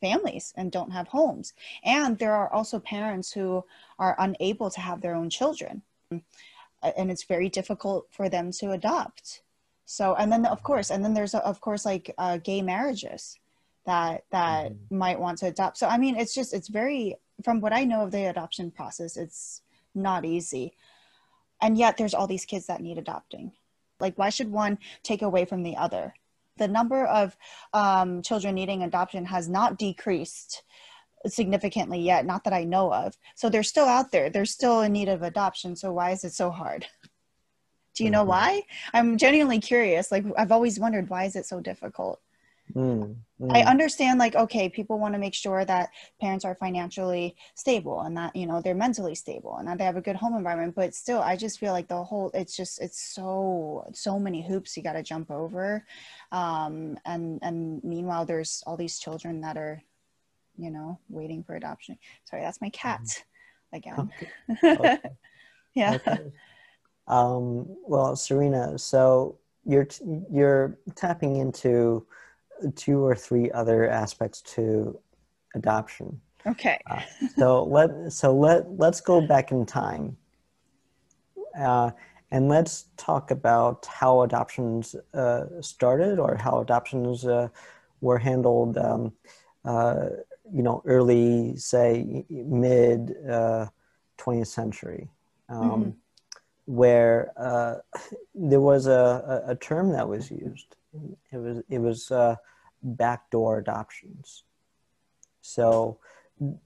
families 0.00 0.52
and 0.56 0.70
don't 0.70 0.92
have 0.92 1.08
homes. 1.08 1.52
And 1.84 2.18
there 2.18 2.34
are 2.34 2.52
also 2.52 2.78
parents 2.78 3.32
who 3.32 3.64
are 3.98 4.14
unable 4.18 4.70
to 4.70 4.80
have 4.80 5.00
their 5.00 5.14
own 5.14 5.30
children. 5.30 5.82
And 6.10 7.10
it's 7.10 7.24
very 7.24 7.48
difficult 7.48 8.06
for 8.10 8.28
them 8.28 8.52
to 8.52 8.72
adopt 8.72 9.42
so 9.86 10.14
and 10.16 10.30
then 10.30 10.44
of 10.44 10.62
course 10.62 10.90
and 10.90 11.02
then 11.02 11.14
there's 11.14 11.34
of 11.34 11.60
course 11.60 11.86
like 11.86 12.12
uh, 12.18 12.36
gay 12.38 12.60
marriages 12.60 13.38
that 13.86 14.24
that 14.32 14.72
mm-hmm. 14.72 14.98
might 14.98 15.18
want 15.18 15.38
to 15.38 15.46
adopt. 15.46 15.78
So 15.78 15.86
i 15.86 15.96
mean 15.96 16.16
it's 16.16 16.34
just 16.34 16.52
it's 16.52 16.68
very 16.68 17.16
from 17.44 17.60
what 17.60 17.72
i 17.72 17.84
know 17.84 18.02
of 18.02 18.10
the 18.10 18.26
adoption 18.28 18.70
process 18.70 19.16
it's 19.16 19.62
not 19.94 20.26
easy. 20.26 20.74
And 21.62 21.78
yet 21.78 21.96
there's 21.96 22.12
all 22.12 22.26
these 22.26 22.44
kids 22.44 22.66
that 22.66 22.82
need 22.82 22.98
adopting. 22.98 23.52
Like 23.98 24.18
why 24.18 24.28
should 24.28 24.50
one 24.50 24.78
take 25.02 25.22
away 25.22 25.46
from 25.46 25.62
the 25.62 25.76
other? 25.76 26.14
The 26.58 26.68
number 26.68 27.06
of 27.06 27.36
um, 27.72 28.20
children 28.22 28.54
needing 28.54 28.82
adoption 28.82 29.24
has 29.26 29.48
not 29.48 29.78
decreased 29.78 30.62
significantly 31.26 31.98
yet 31.98 32.26
not 32.26 32.44
that 32.44 32.52
i 32.52 32.64
know 32.64 32.92
of. 32.92 33.16
So 33.36 33.48
they're 33.48 33.62
still 33.62 33.86
out 33.86 34.10
there. 34.10 34.30
They're 34.30 34.44
still 34.44 34.80
in 34.80 34.92
need 34.92 35.08
of 35.08 35.22
adoption. 35.22 35.76
So 35.76 35.92
why 35.92 36.10
is 36.10 36.24
it 36.24 36.32
so 36.32 36.50
hard 36.50 36.86
Do 37.96 38.04
you 38.04 38.10
know 38.10 38.20
mm-hmm. 38.20 38.30
why? 38.30 38.62
I'm 38.92 39.16
genuinely 39.18 39.58
curious. 39.58 40.12
Like 40.12 40.24
I've 40.36 40.52
always 40.52 40.78
wondered 40.78 41.08
why 41.10 41.24
is 41.24 41.36
it 41.36 41.46
so 41.46 41.60
difficult? 41.60 42.20
Mm, 42.74 43.14
mm. 43.40 43.56
I 43.56 43.62
understand 43.62 44.18
like 44.18 44.34
okay, 44.34 44.68
people 44.68 44.98
want 44.98 45.14
to 45.14 45.20
make 45.20 45.34
sure 45.34 45.64
that 45.64 45.90
parents 46.20 46.44
are 46.44 46.56
financially 46.56 47.36
stable 47.54 48.00
and 48.00 48.16
that 48.16 48.34
you 48.34 48.46
know 48.46 48.60
they're 48.60 48.74
mentally 48.74 49.14
stable 49.14 49.56
and 49.56 49.68
that 49.68 49.78
they 49.78 49.84
have 49.84 49.96
a 49.96 50.00
good 50.00 50.16
home 50.16 50.36
environment, 50.36 50.74
but 50.74 50.94
still 50.94 51.20
I 51.20 51.36
just 51.36 51.58
feel 51.58 51.72
like 51.72 51.88
the 51.88 52.02
whole 52.02 52.30
it's 52.34 52.56
just 52.56 52.80
it's 52.80 53.00
so 53.00 53.88
so 53.92 54.18
many 54.18 54.46
hoops 54.46 54.76
you 54.76 54.82
got 54.82 54.94
to 54.94 55.02
jump 55.02 55.30
over. 55.30 55.86
Um 56.32 56.98
and 57.04 57.38
and 57.42 57.82
meanwhile 57.84 58.26
there's 58.26 58.62
all 58.66 58.76
these 58.76 58.98
children 58.98 59.40
that 59.42 59.56
are 59.56 59.82
you 60.58 60.70
know, 60.70 60.98
waiting 61.08 61.42
for 61.42 61.54
adoption. 61.54 61.98
Sorry, 62.24 62.42
that's 62.42 62.60
my 62.60 62.70
cat 62.70 63.22
Mm-hmm. 63.74 63.76
again. 63.76 64.78
Okay. 64.78 64.98
yeah. 65.74 65.94
Okay. 65.94 66.32
Um, 67.08 67.66
well, 67.86 68.16
Serena, 68.16 68.78
so 68.78 69.38
you're 69.64 69.84
t- 69.84 70.22
you're 70.30 70.78
tapping 70.94 71.36
into 71.36 72.06
two 72.74 73.04
or 73.04 73.14
three 73.14 73.50
other 73.52 73.88
aspects 73.88 74.42
to 74.42 74.98
adoption. 75.54 76.20
Okay. 76.46 76.78
Uh, 76.88 77.00
so 77.36 77.64
let 77.70 78.12
so 78.12 78.34
let 78.34 78.70
let's 78.78 79.00
go 79.00 79.20
back 79.20 79.52
in 79.52 79.66
time, 79.66 80.16
uh, 81.58 81.90
and 82.30 82.48
let's 82.48 82.86
talk 82.96 83.30
about 83.30 83.86
how 83.86 84.22
adoptions 84.22 84.94
uh, 85.14 85.44
started 85.60 86.18
or 86.18 86.36
how 86.36 86.60
adoptions 86.60 87.24
uh, 87.26 87.48
were 88.00 88.18
handled. 88.18 88.78
Um, 88.78 89.12
uh, 89.64 90.08
you 90.52 90.62
know, 90.62 90.80
early, 90.84 91.56
say, 91.56 92.24
mid 92.30 93.16
uh, 93.28 93.66
twentieth 94.16 94.48
century, 94.48 95.08
um, 95.48 95.58
Mhm. 95.60 95.94
Where 96.66 97.32
uh, 97.36 97.76
there 98.34 98.60
was 98.60 98.86
a, 98.86 99.42
a, 99.46 99.54
term 99.56 99.92
that 99.92 100.08
was 100.08 100.30
used. 100.30 100.76
It 101.32 101.38
was 101.38 101.62
it 101.68 101.78
was 101.78 102.10
uh, 102.10 102.36
backdoor 102.82 103.58
adoptions. 103.58 104.44
So 105.42 105.98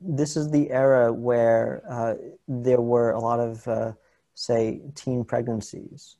this 0.01 0.37
is 0.37 0.51
the 0.51 0.71
era 0.71 1.13
where 1.13 1.83
uh, 1.89 2.15
there 2.49 2.81
were 2.81 3.13
a 3.13 3.21
lot 3.21 3.41
of, 3.41 3.67
uh, 3.69 3.93
say, 4.35 4.81
teen 4.95 5.25
pregnancies. 5.25 6.17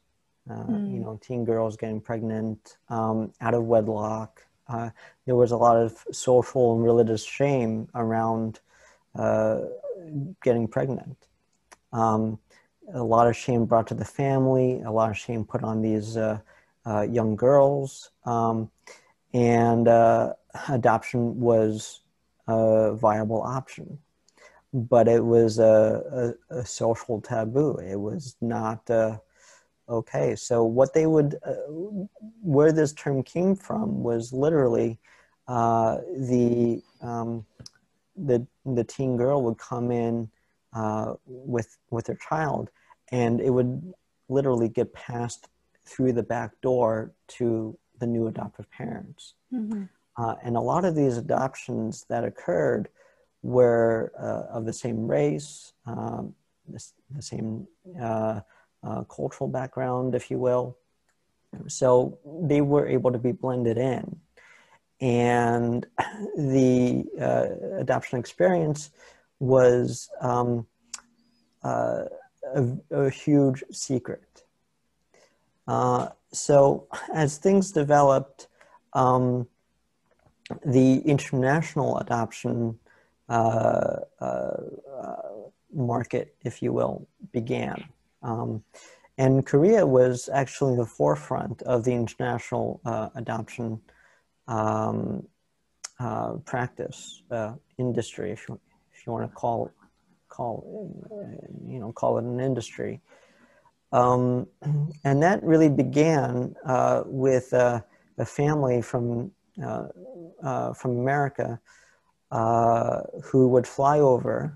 Uh, 0.49 0.55
Mm. 0.55 0.95
You 0.95 1.01
know, 1.01 1.19
teen 1.23 1.45
girls 1.45 1.77
getting 1.77 2.01
pregnant 2.01 2.79
um, 2.88 3.33
out 3.40 3.55
of 3.55 3.64
wedlock. 3.64 4.45
Uh, 4.66 4.90
there 5.27 5.37
was 5.37 5.53
a 5.53 5.57
lot 5.57 5.77
of 5.77 6.05
social 6.12 6.75
and 6.75 6.83
religious 6.83 7.25
shame 7.25 7.88
around 7.95 8.61
uh, 9.14 9.61
getting 10.43 10.66
pregnant. 10.66 11.16
Um, 11.93 12.38
a 12.94 13.03
lot 13.03 13.26
of 13.26 13.37
shame 13.37 13.64
brought 13.64 13.87
to 13.88 13.94
the 13.94 14.05
family. 14.05 14.81
A 14.83 14.90
lot 14.90 15.11
of 15.11 15.16
shame 15.18 15.44
put 15.44 15.62
on 15.62 15.83
these 15.83 16.16
uh, 16.16 16.38
uh, 16.87 17.03
young 17.03 17.37
girls, 17.37 18.11
um, 18.24 18.70
and 19.33 19.88
uh, 19.88 20.33
adoption 20.68 21.38
was 21.40 22.00
a 22.48 22.94
viable 22.94 23.42
option. 23.42 23.98
But 24.72 25.09
it 25.09 25.24
was 25.24 25.59
a, 25.59 26.35
a, 26.50 26.59
a 26.59 26.66
social 26.66 27.20
taboo. 27.20 27.79
It 27.79 27.98
was 27.98 28.37
not 28.40 28.88
uh, 28.88 29.18
okay. 29.88 30.37
So 30.37 30.64
what 30.64 30.94
they 30.94 31.07
would, 31.07 31.37
uh, 31.44 31.55
where 32.42 32.72
this 32.72 32.92
term 32.92 33.22
came 33.22 33.57
from, 33.57 34.03
was 34.03 34.33
literally 34.33 34.98
uh, 35.48 35.98
the 36.16 36.83
um, 37.03 37.44
the 38.16 38.46
the 38.64 38.85
teen 38.85 39.16
girl 39.16 39.42
would 39.42 39.59
come 39.59 39.90
in 39.90 40.31
uh, 40.72 41.14
with 41.26 41.76
with 41.90 42.07
her 42.07 42.18
child, 42.29 42.70
and 43.11 43.40
it 43.40 43.51
would 43.51 43.92
literally 44.29 44.68
get 44.68 44.92
passed 44.92 45.49
through 45.85 46.12
the 46.12 46.23
back 46.23 46.61
door 46.61 47.12
to 47.27 47.77
the 47.99 48.07
new 48.07 48.27
adoptive 48.27 48.70
parents. 48.70 49.35
Mhm. 49.53 49.88
Uh, 50.16 50.35
and 50.42 50.57
a 50.57 50.61
lot 50.61 50.85
of 50.85 50.94
these 50.94 51.16
adoptions 51.16 52.05
that 52.09 52.25
occurred 52.25 52.88
were 53.42 54.12
uh, 54.18 54.57
of 54.57 54.66
the 54.66 54.73
same 54.73 55.07
race, 55.07 55.73
um, 55.87 56.35
the, 56.68 56.85
the 57.11 57.23
same 57.23 57.66
uh, 58.01 58.40
uh, 58.83 59.05
cultural 59.05 59.49
background, 59.49 60.14
if 60.14 60.31
you 60.31 60.38
will. 60.38 60.77
So 61.66 62.18
they 62.25 62.61
were 62.61 62.87
able 62.87 63.12
to 63.12 63.18
be 63.18 63.33
blended 63.33 63.79
in. 63.79 64.20
And 65.01 65.87
the 66.37 67.05
uh, 67.20 67.79
adoption 67.79 68.18
experience 68.18 68.90
was 69.38 70.11
um, 70.20 70.66
uh, 71.62 72.05
a, 72.55 73.05
a 73.05 73.11
huge 73.11 73.63
secret. 73.71 74.45
Uh, 75.67 76.09
so 76.33 76.87
as 77.13 77.39
things 77.39 77.73
developed, 77.73 78.49
um, 78.93 79.47
the 80.65 80.99
international 81.01 81.99
adoption 81.99 82.79
uh, 83.29 83.97
uh, 84.21 84.57
uh, 84.93 85.17
market, 85.73 86.35
if 86.45 86.61
you 86.63 86.73
will, 86.73 87.07
began. 87.33 87.85
Um, 88.23 88.65
and 89.19 89.47
Korea 89.47 89.87
was 89.87 90.29
actually 90.33 90.77
the 90.77 90.87
forefront 90.87 91.63
of 91.63 91.85
the 91.85 91.93
international 91.93 92.81
uh, 92.85 93.11
adoption 93.15 93.81
um, 94.49 95.27
practice 96.45 97.23
industry, 97.79 98.33
if 98.33 98.49
you, 98.49 98.59
if 98.93 99.07
you 99.07 99.13
want 99.13 99.31
to 99.31 99.35
call 99.35 99.71
call 100.31 100.64
you 101.66 101.79
know 101.79 101.93
call 101.93 102.19
it 102.19 102.25
an 102.25 102.40
industry. 102.40 103.01
Um, 103.93 104.47
and 105.05 105.23
that 105.23 105.43
really 105.43 105.69
began 105.69 106.55
uh, 106.64 107.03
with 107.07 107.53
uh, 107.53 107.81
a 108.19 108.25
family 108.25 108.83
from 108.83 109.33
uh, 109.62 109.88
uh, 110.43 110.73
from 110.73 110.99
America 110.99 111.61
uh, 112.31 113.03
who 113.25 113.49
would 113.49 113.66
fly 113.66 113.99
over 113.99 114.55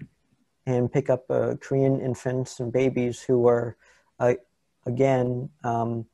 and 0.66 0.90
pick 0.90 1.10
up 1.10 1.24
uh, 1.30 1.56
Korean 1.60 2.00
infants 2.00 2.60
and 2.60 2.72
babies 2.72 3.20
who 3.20 3.38
were, 3.38 3.76
again, 4.86 5.50
um, 5.62 6.06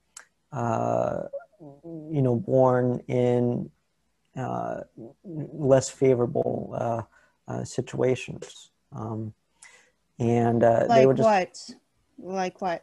you 1.63 2.23
know, 2.23 2.35
born 2.35 3.01
in 3.07 3.71
less 5.25 5.89
favorable 5.89 7.07
situations. 7.63 8.71
Um, 8.93 9.33
and 10.21 10.63
uh, 10.63 10.87
they 10.87 10.89
Like 10.89 11.07
would 11.07 11.17
just 11.17 11.29
what? 11.29 11.71
Like 12.19 12.61
what? 12.61 12.83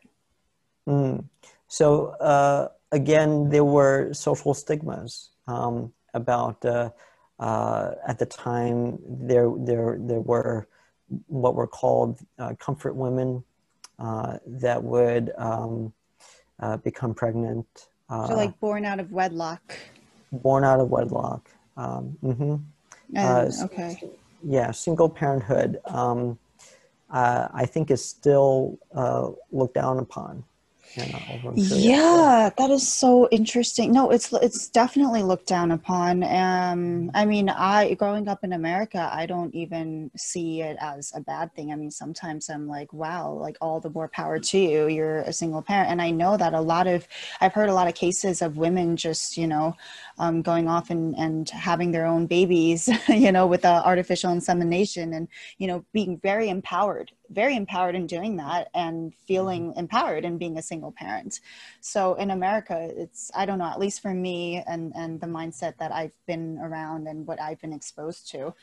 Mm. 0.89 1.25
So 1.67 2.07
uh, 2.19 2.69
again, 2.91 3.49
there 3.49 3.63
were 3.65 4.13
social 4.13 4.53
stigmas 4.53 5.29
um, 5.47 5.93
about. 6.13 6.65
Uh, 6.65 6.89
uh, 7.39 7.91
at 8.07 8.17
the 8.17 8.25
time, 8.25 8.97
there 9.07 9.47
there 9.59 9.97
there 9.99 10.21
were 10.21 10.67
what 11.27 11.53
were 11.53 11.67
called 11.67 12.19
uh, 12.39 12.55
comfort 12.59 12.95
women 12.95 13.43
uh, 13.99 14.39
that 14.47 14.83
would 14.83 15.31
um, 15.37 15.93
uh, 16.59 16.77
become 16.77 17.13
pregnant, 17.13 17.67
uh, 18.09 18.27
So 18.27 18.35
like 18.35 18.59
born 18.59 18.85
out 18.85 18.99
of 18.99 19.11
wedlock. 19.11 19.77
born 20.31 20.63
out 20.63 20.79
of 20.79 20.89
wedlock. 20.89 21.49
Um, 21.77 22.17
hmm 22.21 22.55
And, 23.15 23.53
okay. 23.63 23.99
yeah, 24.43 24.71
single 24.71 25.09
parenthood. 25.09 25.79
Um, 25.85 26.39
uh, 27.09 27.47
I 27.53 27.65
think 27.65 27.91
is 27.91 28.03
still 28.03 28.79
uh, 28.93 29.29
looked 29.51 29.75
down 29.75 29.99
upon. 29.99 30.43
Yeah, 31.55 32.49
that 32.57 32.69
is 32.69 32.87
so 32.87 33.27
interesting. 33.29 33.91
No, 33.91 34.09
it's 34.09 34.31
it's 34.33 34.67
definitely 34.69 35.23
looked 35.23 35.47
down 35.47 35.71
upon. 35.71 36.23
Um, 36.23 37.11
I 37.13 37.25
mean, 37.25 37.49
I 37.49 37.93
growing 37.93 38.27
up 38.27 38.43
in 38.43 38.53
America, 38.53 39.09
I 39.11 39.25
don't 39.25 39.53
even 39.55 40.11
see 40.15 40.61
it 40.61 40.77
as 40.79 41.11
a 41.15 41.21
bad 41.21 41.53
thing. 41.55 41.71
I 41.71 41.75
mean, 41.75 41.91
sometimes 41.91 42.49
I'm 42.49 42.67
like, 42.67 42.91
wow, 42.93 43.31
like 43.31 43.57
all 43.61 43.79
the 43.79 43.89
more 43.89 44.07
power 44.07 44.39
to 44.39 44.57
you. 44.57 44.87
You're 44.87 45.19
a 45.19 45.33
single 45.33 45.61
parent, 45.61 45.91
and 45.91 46.01
I 46.01 46.11
know 46.11 46.37
that 46.37 46.53
a 46.53 46.61
lot 46.61 46.87
of 46.87 47.07
I've 47.41 47.53
heard 47.53 47.69
a 47.69 47.73
lot 47.73 47.87
of 47.87 47.95
cases 47.95 48.41
of 48.41 48.57
women 48.57 48.97
just 48.97 49.37
you 49.37 49.47
know 49.47 49.75
um, 50.17 50.41
going 50.41 50.67
off 50.67 50.89
and 50.89 51.15
and 51.17 51.49
having 51.49 51.91
their 51.91 52.05
own 52.05 52.27
babies, 52.27 52.89
you 53.07 53.31
know, 53.31 53.47
with 53.47 53.65
artificial 53.65 54.31
insemination, 54.31 55.13
and 55.13 55.27
you 55.57 55.67
know, 55.67 55.85
being 55.93 56.19
very 56.19 56.49
empowered, 56.49 57.11
very 57.29 57.55
empowered 57.55 57.95
in 57.95 58.07
doing 58.07 58.37
that, 58.37 58.69
and 58.73 59.13
feeling 59.27 59.73
empowered 59.75 60.25
in 60.25 60.37
being 60.37 60.57
a 60.57 60.61
single 60.61 60.91
parent. 60.91 61.39
So 61.81 62.15
in 62.15 62.31
America, 62.31 62.89
it's 62.95 63.31
I 63.35 63.45
don't 63.45 63.59
know, 63.59 63.65
at 63.65 63.79
least 63.79 64.01
for 64.01 64.13
me 64.13 64.63
and 64.67 64.93
and 64.95 65.19
the 65.21 65.27
mindset 65.27 65.77
that 65.79 65.91
I've 65.91 66.15
been 66.25 66.57
around 66.59 67.07
and 67.07 67.27
what 67.27 67.41
I've 67.41 67.59
been 67.61 67.73
exposed 67.73 68.29
to. 68.31 68.53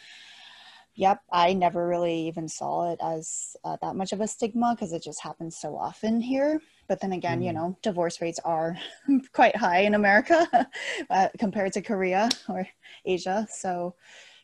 Yep, 0.96 1.22
I 1.32 1.54
never 1.54 1.88
really 1.88 2.28
even 2.28 2.48
saw 2.48 2.92
it 2.92 3.00
as 3.02 3.56
uh, 3.64 3.76
that 3.82 3.96
much 3.96 4.12
of 4.12 4.20
a 4.20 4.28
stigma 4.28 4.74
because 4.76 4.92
it 4.92 5.02
just 5.02 5.20
happens 5.22 5.56
so 5.56 5.76
often 5.76 6.20
here. 6.20 6.60
But 6.86 7.00
then 7.00 7.12
again, 7.12 7.42
you 7.42 7.50
Mm. 7.50 7.54
know, 7.54 7.78
divorce 7.82 8.20
rates 8.20 8.38
are 8.44 8.76
quite 9.32 9.56
high 9.56 9.80
in 9.80 9.94
America 9.94 10.46
uh, 11.10 11.28
compared 11.38 11.72
to 11.72 11.82
Korea 11.82 12.28
or 12.48 12.68
Asia. 13.04 13.46
So, 13.50 13.96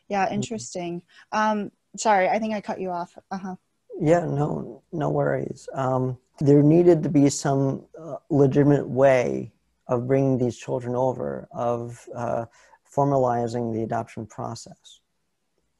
yeah, 0.09 0.31
interesting. 0.31 1.03
Um, 1.31 1.71
sorry, 1.97 2.29
I 2.29 2.39
think 2.39 2.53
I 2.55 2.61
cut 2.61 2.81
you 2.81 2.91
off. 2.91 3.17
Uh 3.31 3.37
huh. 3.37 3.55
Yeah, 4.01 4.25
no, 4.25 4.81
no 4.91 5.11
worries. 5.11 5.69
Um, 5.75 6.17
there 6.39 6.63
needed 6.63 7.03
to 7.03 7.09
be 7.09 7.29
some 7.29 7.85
uh, 8.01 8.15
legitimate 8.31 8.89
way 8.89 9.51
of 9.87 10.07
bringing 10.07 10.39
these 10.39 10.57
children 10.57 10.95
over, 10.95 11.47
of 11.51 12.03
uh, 12.15 12.45
formalizing 12.91 13.71
the 13.75 13.83
adoption 13.83 14.25
process. 14.25 15.01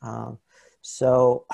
Um, 0.03 0.37
so 0.81 1.47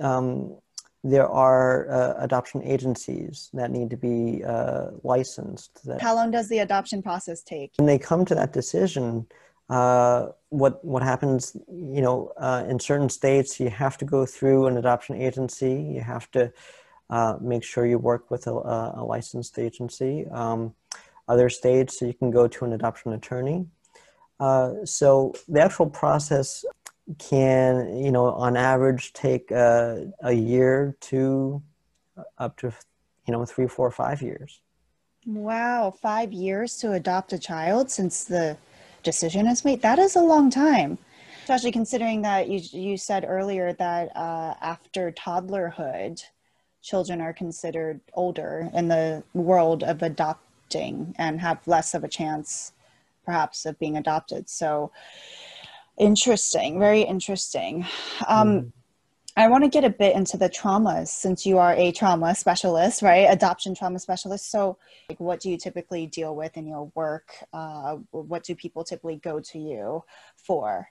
um, 0.00 0.56
there 1.04 1.28
are 1.28 1.90
uh, 1.90 2.14
adoption 2.24 2.62
agencies 2.62 3.50
that 3.52 3.70
need 3.70 3.90
to 3.90 3.98
be 3.98 4.42
uh, 4.42 4.92
licensed. 5.02 5.84
That 5.84 6.00
How 6.00 6.14
long 6.14 6.30
does 6.30 6.48
the 6.48 6.60
adoption 6.60 7.02
process 7.02 7.42
take? 7.42 7.72
when 7.76 7.86
they 7.86 7.98
come 7.98 8.24
to 8.24 8.34
that 8.34 8.54
decision, 8.54 9.26
uh, 9.70 10.26
what 10.48 10.84
what 10.84 11.02
happens 11.02 11.56
you 11.68 12.02
know 12.02 12.32
uh, 12.36 12.64
in 12.68 12.78
certain 12.80 13.08
states 13.08 13.60
you 13.60 13.70
have 13.70 13.96
to 13.96 14.04
go 14.04 14.26
through 14.26 14.66
an 14.66 14.76
adoption 14.76 15.16
agency. 15.16 15.74
You 15.94 16.00
have 16.00 16.28
to 16.32 16.52
uh, 17.08 17.36
make 17.40 17.62
sure 17.62 17.86
you 17.86 17.98
work 17.98 18.30
with 18.30 18.48
a, 18.48 18.50
a 18.50 19.04
licensed 19.04 19.58
agency. 19.58 20.26
Um, 20.30 20.74
other 21.28 21.48
states 21.48 21.98
so 21.98 22.06
you 22.06 22.14
can 22.14 22.32
go 22.32 22.48
to 22.48 22.64
an 22.64 22.72
adoption 22.72 23.12
attorney. 23.12 23.66
Uh, 24.40 24.84
so 24.84 25.32
the 25.48 25.60
actual 25.60 25.88
process 25.88 26.64
can 27.18 27.96
you 27.96 28.10
know 28.10 28.26
on 28.26 28.56
average 28.56 29.12
take 29.12 29.52
uh, 29.52 29.98
a 30.22 30.32
year 30.32 30.96
to 31.00 31.62
up 32.38 32.56
to 32.56 32.72
you 33.26 33.32
know 33.32 33.44
three 33.44 33.68
four 33.68 33.88
five 33.92 34.20
years. 34.20 34.60
Wow 35.26 35.92
five 35.92 36.32
years 36.32 36.76
to 36.78 36.92
adopt 36.92 37.32
a 37.32 37.38
child 37.38 37.88
since 37.88 38.24
the 38.24 38.56
decision 39.02 39.46
is 39.46 39.64
made. 39.64 39.82
That 39.82 39.98
is 39.98 40.16
a 40.16 40.20
long 40.20 40.50
time. 40.50 40.98
Especially 41.42 41.72
considering 41.72 42.22
that 42.22 42.48
you, 42.48 42.60
you 42.72 42.96
said 42.96 43.24
earlier 43.26 43.72
that 43.74 44.16
uh, 44.16 44.54
after 44.60 45.10
toddlerhood 45.12 46.22
children 46.82 47.20
are 47.20 47.32
considered 47.32 48.00
older 48.14 48.70
in 48.72 48.88
the 48.88 49.22
world 49.34 49.82
of 49.82 50.02
adopting 50.02 51.14
and 51.18 51.40
have 51.40 51.66
less 51.66 51.94
of 51.94 52.04
a 52.04 52.08
chance 52.08 52.72
perhaps 53.24 53.66
of 53.66 53.78
being 53.78 53.96
adopted. 53.96 54.48
So 54.48 54.90
interesting 55.98 56.78
very 56.78 57.02
interesting. 57.02 57.86
Um, 58.26 58.48
mm-hmm. 58.48 58.68
I 59.40 59.48
want 59.48 59.64
to 59.64 59.70
get 59.70 59.84
a 59.84 59.90
bit 59.90 60.14
into 60.14 60.36
the 60.36 60.50
traumas 60.50 61.08
since 61.08 61.46
you 61.46 61.56
are 61.56 61.72
a 61.72 61.92
trauma 61.92 62.34
specialist, 62.34 63.00
right? 63.00 63.26
Adoption 63.30 63.74
trauma 63.74 63.98
specialist. 63.98 64.50
So, 64.50 64.76
like, 65.08 65.18
what 65.18 65.40
do 65.40 65.48
you 65.48 65.56
typically 65.56 66.06
deal 66.06 66.36
with 66.36 66.58
in 66.58 66.66
your 66.66 66.92
work? 66.94 67.32
Uh, 67.50 67.96
what 68.10 68.44
do 68.44 68.54
people 68.54 68.84
typically 68.84 69.16
go 69.16 69.40
to 69.40 69.58
you 69.58 70.04
for? 70.36 70.88